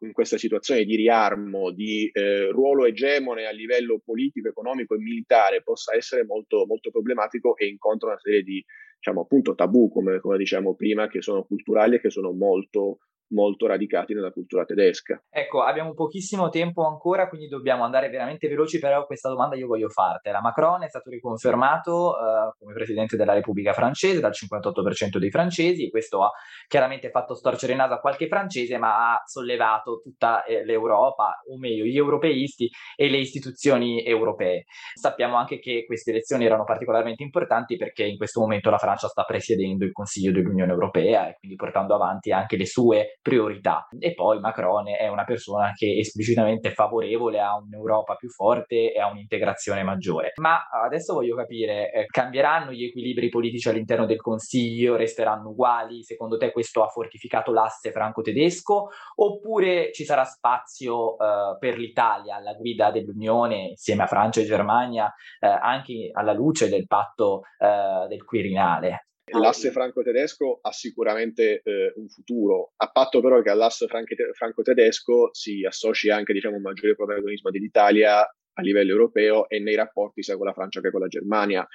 in 0.00 0.12
questa 0.12 0.38
situazione 0.38 0.84
di 0.84 0.94
riarmo, 0.94 1.70
di 1.72 2.08
eh, 2.12 2.48
ruolo 2.50 2.86
egemone 2.86 3.46
a 3.46 3.50
livello 3.50 4.00
politico, 4.04 4.48
economico 4.48 4.94
e 4.94 4.98
militare 4.98 5.62
possa 5.62 5.96
essere 5.96 6.24
molto, 6.24 6.64
molto 6.66 6.90
problematico 6.90 7.56
e 7.56 7.66
incontra 7.66 8.08
una 8.08 8.18
serie 8.18 8.42
di 8.42 8.64
diciamo, 8.96 9.22
appunto 9.22 9.54
tabù, 9.54 9.90
come, 9.90 10.20
come 10.20 10.36
diciamo 10.36 10.74
prima, 10.74 11.08
che 11.08 11.22
sono 11.22 11.44
culturali 11.44 11.96
e 11.96 12.00
che 12.00 12.10
sono 12.10 12.32
molto 12.32 12.98
molto 13.30 13.66
radicati 13.66 14.14
nella 14.14 14.30
cultura 14.30 14.64
tedesca. 14.64 15.22
Ecco, 15.28 15.62
abbiamo 15.62 15.94
pochissimo 15.94 16.48
tempo 16.48 16.86
ancora, 16.86 17.28
quindi 17.28 17.48
dobbiamo 17.48 17.84
andare 17.84 18.08
veramente 18.08 18.48
veloci, 18.48 18.78
però 18.78 19.06
questa 19.06 19.28
domanda 19.28 19.56
io 19.56 19.66
voglio 19.66 19.88
fartela. 19.88 20.40
Macron 20.40 20.82
è 20.82 20.88
stato 20.88 21.10
riconfermato 21.10 22.10
uh, 22.10 22.58
come 22.58 22.72
presidente 22.72 23.16
della 23.16 23.32
Repubblica 23.32 23.72
francese 23.72 24.20
dal 24.20 24.32
58% 24.32 25.18
dei 25.18 25.30
francesi 25.30 25.86
e 25.86 25.90
questo 25.90 26.22
ha 26.22 26.30
chiaramente 26.66 27.10
fatto 27.10 27.34
storcere 27.34 27.72
il 27.72 27.78
naso 27.78 27.94
a 27.94 28.00
qualche 28.00 28.28
francese, 28.28 28.78
ma 28.78 29.12
ha 29.12 29.22
sollevato 29.24 30.00
tutta 30.02 30.44
eh, 30.44 30.64
l'Europa, 30.64 31.40
o 31.50 31.58
meglio 31.58 31.84
gli 31.84 31.96
europeisti 31.96 32.68
e 32.96 33.08
le 33.08 33.18
istituzioni 33.18 34.04
europee. 34.04 34.64
Sappiamo 34.94 35.36
anche 35.36 35.58
che 35.58 35.84
queste 35.86 36.10
elezioni 36.10 36.44
erano 36.44 36.64
particolarmente 36.64 37.22
importanti 37.22 37.76
perché 37.76 38.04
in 38.04 38.16
questo 38.16 38.40
momento 38.40 38.70
la 38.70 38.78
Francia 38.78 39.08
sta 39.08 39.24
presiedendo 39.24 39.84
il 39.84 39.92
Consiglio 39.92 40.32
dell'Unione 40.32 40.72
Europea 40.72 41.28
e 41.28 41.36
quindi 41.38 41.56
portando 41.56 41.94
avanti 41.94 42.32
anche 42.32 42.56
le 42.56 42.66
sue 42.66 43.18
priorità. 43.20 43.86
E 43.98 44.14
poi 44.14 44.40
Macron 44.40 44.88
è 44.88 45.08
una 45.08 45.24
persona 45.24 45.72
che 45.74 45.86
è 45.86 45.98
esplicitamente 45.98 46.70
favorevole 46.70 47.40
a 47.40 47.56
un'Europa 47.56 48.14
più 48.14 48.28
forte 48.28 48.92
e 48.92 49.00
a 49.00 49.10
un'integrazione 49.10 49.82
maggiore. 49.82 50.32
Ma 50.36 50.68
adesso 50.84 51.14
voglio 51.14 51.36
capire, 51.36 51.92
eh, 51.92 52.06
cambieranno 52.06 52.72
gli 52.72 52.84
equilibri 52.84 53.28
politici 53.28 53.68
all'interno 53.68 54.06
del 54.06 54.20
Consiglio? 54.20 54.96
Resteranno 54.96 55.50
uguali? 55.50 56.02
Secondo 56.02 56.36
te 56.36 56.50
questo 56.52 56.82
ha 56.82 56.88
fortificato 56.88 57.52
l'asse 57.52 57.92
franco-tedesco? 57.92 58.88
Oppure 59.16 59.92
ci 59.92 60.04
sarà 60.04 60.24
spazio 60.24 61.18
eh, 61.18 61.56
per 61.58 61.78
l'Italia 61.78 62.36
alla 62.36 62.54
guida 62.54 62.90
dell'Unione 62.90 63.68
insieme 63.70 64.02
a 64.04 64.06
Francia 64.06 64.40
e 64.40 64.44
Germania 64.44 65.12
eh, 65.40 65.46
anche 65.46 66.10
alla 66.12 66.32
luce 66.32 66.68
del 66.68 66.86
patto 66.86 67.42
eh, 67.58 68.06
del 68.08 68.24
Quirinale? 68.24 69.09
L'asse 69.38 69.70
franco-tedesco 69.70 70.58
ha 70.62 70.72
sicuramente 70.72 71.62
eh, 71.62 71.92
un 71.96 72.08
futuro, 72.08 72.72
a 72.76 72.90
patto 72.90 73.20
però 73.20 73.40
che 73.42 73.50
all'asse 73.50 73.86
franco-tedesco 73.86 75.30
si 75.32 75.64
associ 75.64 76.10
anche 76.10 76.32
diciamo, 76.32 76.56
un 76.56 76.62
maggiore 76.62 76.94
protagonismo 76.94 77.50
dell'Italia 77.50 78.20
a 78.20 78.62
livello 78.62 78.90
europeo 78.92 79.48
e 79.48 79.60
nei 79.60 79.74
rapporti 79.74 80.22
sia 80.22 80.36
con 80.36 80.46
la 80.46 80.52
Francia 80.52 80.80
che 80.80 80.90
con 80.90 81.00
la 81.00 81.06
Germania. 81.06 81.66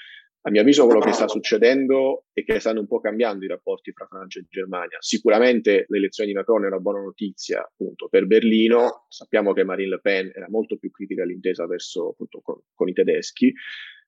A 0.47 0.51
mio 0.51 0.61
avviso 0.61 0.85
quello 0.85 0.99
che 0.99 1.11
sta 1.11 1.27
succedendo 1.27 2.25
è 2.31 2.43
che 2.43 2.59
stanno 2.59 2.81
un 2.81 2.85
po' 2.85 2.99
cambiando 2.99 3.45
i 3.45 3.47
rapporti 3.47 3.91
fra 3.93 4.05
Francia 4.05 4.39
e 4.39 4.45
Germania. 4.47 4.97
Sicuramente 4.99 5.85
l'elezione 5.87 6.29
di 6.29 6.35
Macron 6.35 6.65
è 6.65 6.67
una 6.67 6.77
buona 6.77 7.01
notizia 7.01 7.61
appunto 7.61 8.09
per 8.09 8.27
Berlino, 8.27 9.05
sappiamo 9.09 9.53
che 9.53 9.63
Marine 9.63 9.89
Le 9.89 9.99
Pen 10.01 10.31
era 10.35 10.45
molto 10.47 10.77
più 10.77 10.91
critica 10.91 11.23
all'intesa 11.23 11.65
verso 11.65 12.09
appunto 12.09 12.41
con, 12.41 12.61
con 12.75 12.87
i 12.87 12.93
tedeschi, 12.93 13.51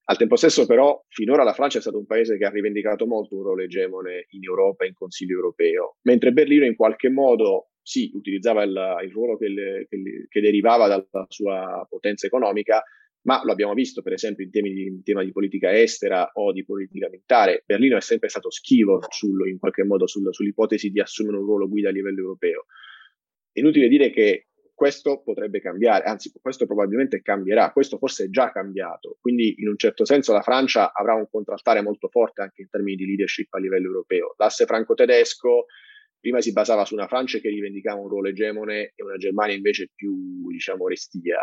al 0.09 0.17
tempo 0.17 0.37
stesso, 0.37 0.65
però, 0.65 1.03
finora 1.09 1.43
la 1.43 1.53
Francia 1.53 1.79
è 1.79 1.81
stato 1.81 1.97
un 1.97 2.05
paese 2.05 2.37
che 2.37 2.45
ha 2.45 2.49
rivendicato 2.49 3.05
molto 3.05 3.35
un 3.35 3.43
ruolo 3.43 3.63
egemone 3.63 4.27
in 4.29 4.43
Europa 4.43 4.85
e 4.85 4.87
in 4.87 4.93
Consiglio 4.93 5.35
europeo, 5.35 5.97
mentre 6.03 6.31
Berlino 6.31 6.65
in 6.65 6.75
qualche 6.75 7.09
modo 7.09 7.71
sì, 7.81 8.11
utilizzava 8.13 8.63
il, 8.63 8.71
il 9.03 9.11
ruolo 9.11 9.37
che, 9.37 9.49
le, 9.49 9.85
che, 9.89 10.27
che, 10.29 10.41
derivava 10.41 10.87
dalla 10.87 11.25
sua 11.27 11.85
potenza 11.89 12.25
economica, 12.25 12.81
ma 13.23 13.41
lo 13.43 13.51
abbiamo 13.51 13.73
visto 13.73 14.01
per 14.01 14.13
esempio 14.13 14.45
in, 14.45 14.51
temi 14.51 14.83
in 14.83 15.03
tema 15.03 15.23
di 15.23 15.31
politica 15.31 15.77
estera 15.77 16.29
o 16.33 16.53
di 16.53 16.63
politica 16.63 17.09
militare. 17.09 17.63
Berlino 17.65 17.97
è 17.97 18.01
sempre 18.01 18.29
stato 18.29 18.49
schivo 18.49 19.01
sul, 19.09 19.49
in 19.49 19.59
qualche 19.59 19.83
modo 19.83 20.07
sul, 20.07 20.33
sull'ipotesi 20.33 20.89
di 20.89 21.01
assumere 21.01 21.37
un 21.37 21.45
ruolo 21.45 21.67
guida 21.67 21.89
a 21.89 21.91
livello 21.91 22.21
europeo. 22.21 22.65
È 23.51 23.59
inutile 23.59 23.89
dire 23.89 24.09
che 24.09 24.47
questo 24.77 25.23
potrebbe 25.23 25.59
cambiare, 25.59 26.03
anzi 26.03 26.31
questo 26.39 26.67
probabilmente 26.67 27.23
cambierà, 27.23 27.71
questo 27.71 27.97
forse 27.97 28.25
è 28.25 28.29
già 28.29 28.51
cambiato, 28.51 29.17
quindi 29.19 29.55
in 29.57 29.69
un 29.69 29.75
certo 29.75 30.05
senso 30.05 30.33
la 30.33 30.43
Francia 30.43 30.93
avrà 30.93 31.15
un 31.15 31.27
contraltare 31.27 31.81
molto 31.81 32.09
forte 32.09 32.43
anche 32.43 32.61
in 32.61 32.69
termini 32.69 32.95
di 32.95 33.07
leadership 33.07 33.51
a 33.55 33.57
livello 33.57 33.87
europeo. 33.87 34.35
L'asse 34.37 34.67
franco-tedesco 34.67 35.65
prima 36.19 36.41
si 36.41 36.51
basava 36.51 36.85
su 36.85 36.93
una 36.93 37.07
Francia 37.07 37.39
che 37.39 37.49
rivendicava 37.49 37.99
un 37.99 38.07
ruolo 38.07 38.27
egemone 38.27 38.91
e 38.93 39.03
una 39.03 39.17
Germania 39.17 39.55
invece 39.55 39.89
più, 39.95 40.45
diciamo, 40.51 40.87
restia. 40.87 41.39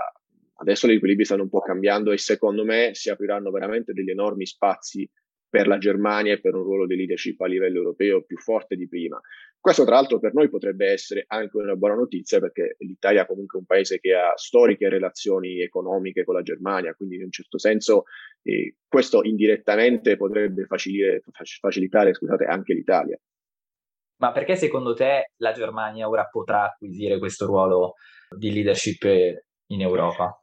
Adesso 0.58 0.86
gli 0.86 0.92
equilibri 0.92 1.24
stanno 1.24 1.42
un 1.42 1.48
po' 1.48 1.60
cambiando 1.60 2.12
e 2.12 2.18
secondo 2.18 2.64
me 2.64 2.90
si 2.92 3.10
apriranno 3.10 3.50
veramente 3.50 3.92
degli 3.92 4.10
enormi 4.10 4.46
spazi 4.46 5.10
per 5.54 5.68
la 5.68 5.78
Germania 5.78 6.32
e 6.32 6.40
per 6.40 6.56
un 6.56 6.64
ruolo 6.64 6.84
di 6.84 6.96
leadership 6.96 7.40
a 7.40 7.46
livello 7.46 7.78
europeo 7.78 8.24
più 8.24 8.36
forte 8.38 8.74
di 8.74 8.88
prima. 8.88 9.20
Questo 9.60 9.84
tra 9.84 9.94
l'altro 9.94 10.18
per 10.18 10.34
noi 10.34 10.48
potrebbe 10.48 10.88
essere 10.88 11.22
anche 11.28 11.56
una 11.58 11.76
buona 11.76 11.94
notizia 11.94 12.40
perché 12.40 12.74
l'Italia 12.80 13.22
è 13.22 13.26
comunque 13.26 13.60
un 13.60 13.64
paese 13.64 14.00
che 14.00 14.16
ha 14.16 14.32
storiche 14.34 14.88
relazioni 14.88 15.60
economiche 15.62 16.24
con 16.24 16.34
la 16.34 16.42
Germania, 16.42 16.92
quindi 16.94 17.14
in 17.14 17.22
un 17.22 17.30
certo 17.30 17.58
senso 17.58 18.02
eh, 18.42 18.74
questo 18.88 19.22
indirettamente 19.22 20.16
potrebbe 20.16 20.66
facilitare 20.66 22.14
scusate, 22.14 22.46
anche 22.46 22.74
l'Italia. 22.74 23.16
Ma 24.16 24.32
perché 24.32 24.56
secondo 24.56 24.92
te 24.92 25.34
la 25.36 25.52
Germania 25.52 26.08
ora 26.08 26.24
potrà 26.24 26.64
acquisire 26.64 27.20
questo 27.20 27.46
ruolo 27.46 27.94
di 28.36 28.52
leadership 28.52 29.04
in 29.66 29.80
Europa? 29.80 30.36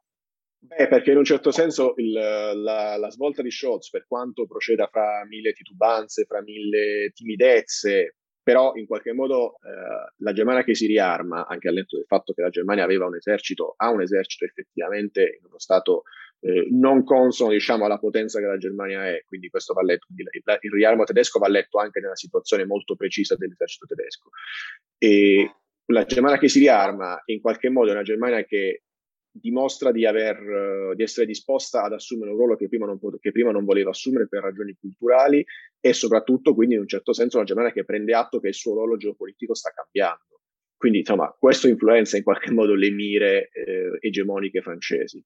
Beh, 0.63 0.87
perché 0.87 1.11
in 1.11 1.17
un 1.17 1.23
certo 1.23 1.49
senso 1.49 1.93
il, 1.97 2.11
la, 2.11 2.95
la, 2.95 3.09
svolta 3.09 3.41
di 3.41 3.49
Scholz, 3.49 3.89
per 3.89 4.05
quanto 4.07 4.45
proceda 4.45 4.87
fra 4.87 5.25
mille 5.27 5.53
titubanze, 5.53 6.25
fra 6.25 6.41
mille 6.43 7.11
timidezze, 7.15 8.17
però 8.43 8.73
in 8.75 8.85
qualche 8.85 9.11
modo 9.11 9.55
eh, 9.55 10.13
la 10.17 10.33
Germania 10.33 10.63
che 10.63 10.75
si 10.75 10.85
riarma, 10.85 11.47
anche 11.47 11.67
al 11.67 11.73
netto 11.73 11.97
del 11.97 12.05
fatto 12.05 12.33
che 12.33 12.43
la 12.43 12.49
Germania 12.49 12.83
aveva 12.83 13.07
un 13.07 13.15
esercito, 13.15 13.73
ha 13.75 13.89
un 13.89 14.01
esercito 14.01 14.45
effettivamente 14.45 15.37
in 15.39 15.45
uno 15.47 15.57
stato 15.57 16.03
eh, 16.41 16.67
non 16.69 17.03
consono 17.03 17.51
diciamo, 17.51 17.85
alla 17.85 17.97
potenza 17.97 18.39
che 18.39 18.45
la 18.45 18.57
Germania 18.57 19.07
è, 19.07 19.23
quindi 19.25 19.49
questo 19.49 19.73
va 19.73 19.81
letto, 19.81 20.07
il, 20.15 20.27
il 20.61 20.71
riarmo 20.71 21.05
tedesco 21.05 21.39
va 21.39 21.47
letto 21.47 21.79
anche 21.79 21.99
nella 21.99 22.15
situazione 22.15 22.65
molto 22.65 22.95
precisa 22.95 23.35
dell'esercito 23.35 23.87
tedesco. 23.87 24.29
E 24.99 25.55
la 25.85 26.05
Germania 26.05 26.37
che 26.37 26.49
si 26.49 26.59
riarma 26.59 27.19
in 27.25 27.41
qualche 27.41 27.69
modo 27.69 27.89
è 27.89 27.93
una 27.93 28.03
Germania 28.03 28.43
che 28.43 28.83
dimostra 29.31 29.91
di, 29.91 30.05
aver, 30.05 30.93
di, 30.95 31.03
essere 31.03 31.25
disposta 31.25 31.83
ad 31.83 31.93
assumere 31.93 32.31
un 32.31 32.37
ruolo 32.37 32.55
che 32.55 32.67
prima, 32.67 32.85
non, 32.85 32.99
che 33.19 33.31
prima, 33.31 33.51
non, 33.51 33.63
voleva 33.63 33.91
assumere 33.91 34.27
per 34.27 34.43
ragioni 34.43 34.75
culturali 34.79 35.43
e 35.79 35.93
soprattutto 35.93 36.53
quindi 36.53 36.75
in 36.75 36.81
un 36.81 36.87
certo 36.87 37.13
senso 37.13 37.37
una 37.37 37.45
Germania 37.45 37.71
che 37.71 37.85
prende 37.85 38.13
atto 38.13 38.39
che 38.39 38.49
il 38.49 38.53
suo 38.53 38.73
ruolo 38.73 38.97
geopolitico 38.97 39.55
sta 39.55 39.71
cambiando. 39.71 40.41
Quindi 40.75 40.99
insomma 40.99 41.33
questo 41.37 41.67
influenza 41.67 42.17
in 42.17 42.23
qualche 42.23 42.51
modo 42.51 42.75
le 42.75 42.89
mire 42.89 43.49
eh, 43.53 43.97
egemoniche 43.99 44.61
francesi. 44.61 45.23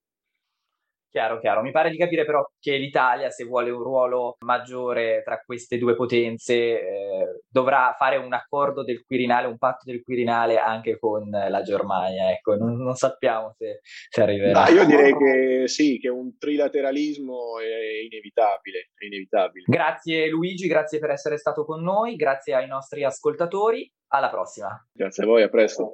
Chiaro, 1.16 1.40
chiaro. 1.40 1.62
Mi 1.62 1.72
pare 1.72 1.90
di 1.92 1.96
capire 1.96 2.26
però 2.26 2.46
che 2.60 2.76
l'Italia, 2.76 3.30
se 3.30 3.46
vuole 3.46 3.70
un 3.70 3.82
ruolo 3.82 4.36
maggiore 4.40 5.22
tra 5.24 5.42
queste 5.46 5.78
due 5.78 5.96
potenze, 5.96 6.54
eh, 6.54 7.42
dovrà 7.48 7.96
fare 7.98 8.18
un 8.18 8.34
accordo 8.34 8.84
del 8.84 9.02
Quirinale, 9.06 9.48
un 9.48 9.58
patto 9.58 9.84
del 9.86 10.04
Quirinale 10.04 10.58
anche 10.58 11.00
con 11.00 11.30
la 11.30 11.62
Germania. 11.62 12.32
Ecco, 12.32 12.56
non, 12.56 12.76
non 12.76 12.96
sappiamo 12.96 13.54
se, 13.58 13.80
se 14.10 14.22
arriverà. 14.22 14.66
No, 14.66 14.72
io 14.72 14.86
direi 14.86 15.16
che 15.16 15.68
sì, 15.70 16.00
che 16.00 16.10
un 16.10 16.38
trilateralismo 16.38 17.60
è 17.62 18.04
inevitabile, 18.04 18.90
è 18.94 19.06
inevitabile. 19.06 19.64
Grazie 19.70 20.28
Luigi, 20.28 20.68
grazie 20.68 21.00
per 21.00 21.12
essere 21.12 21.38
stato 21.38 21.64
con 21.64 21.82
noi, 21.82 22.18
grazie 22.18 22.56
ai 22.56 22.68
nostri 22.68 23.06
ascoltatori. 23.06 23.90
Alla 24.08 24.30
prossima. 24.30 24.70
Grazie 24.94 25.24
a 25.24 25.26
voi, 25.26 25.44
a 25.44 25.50
presto. 25.50 25.94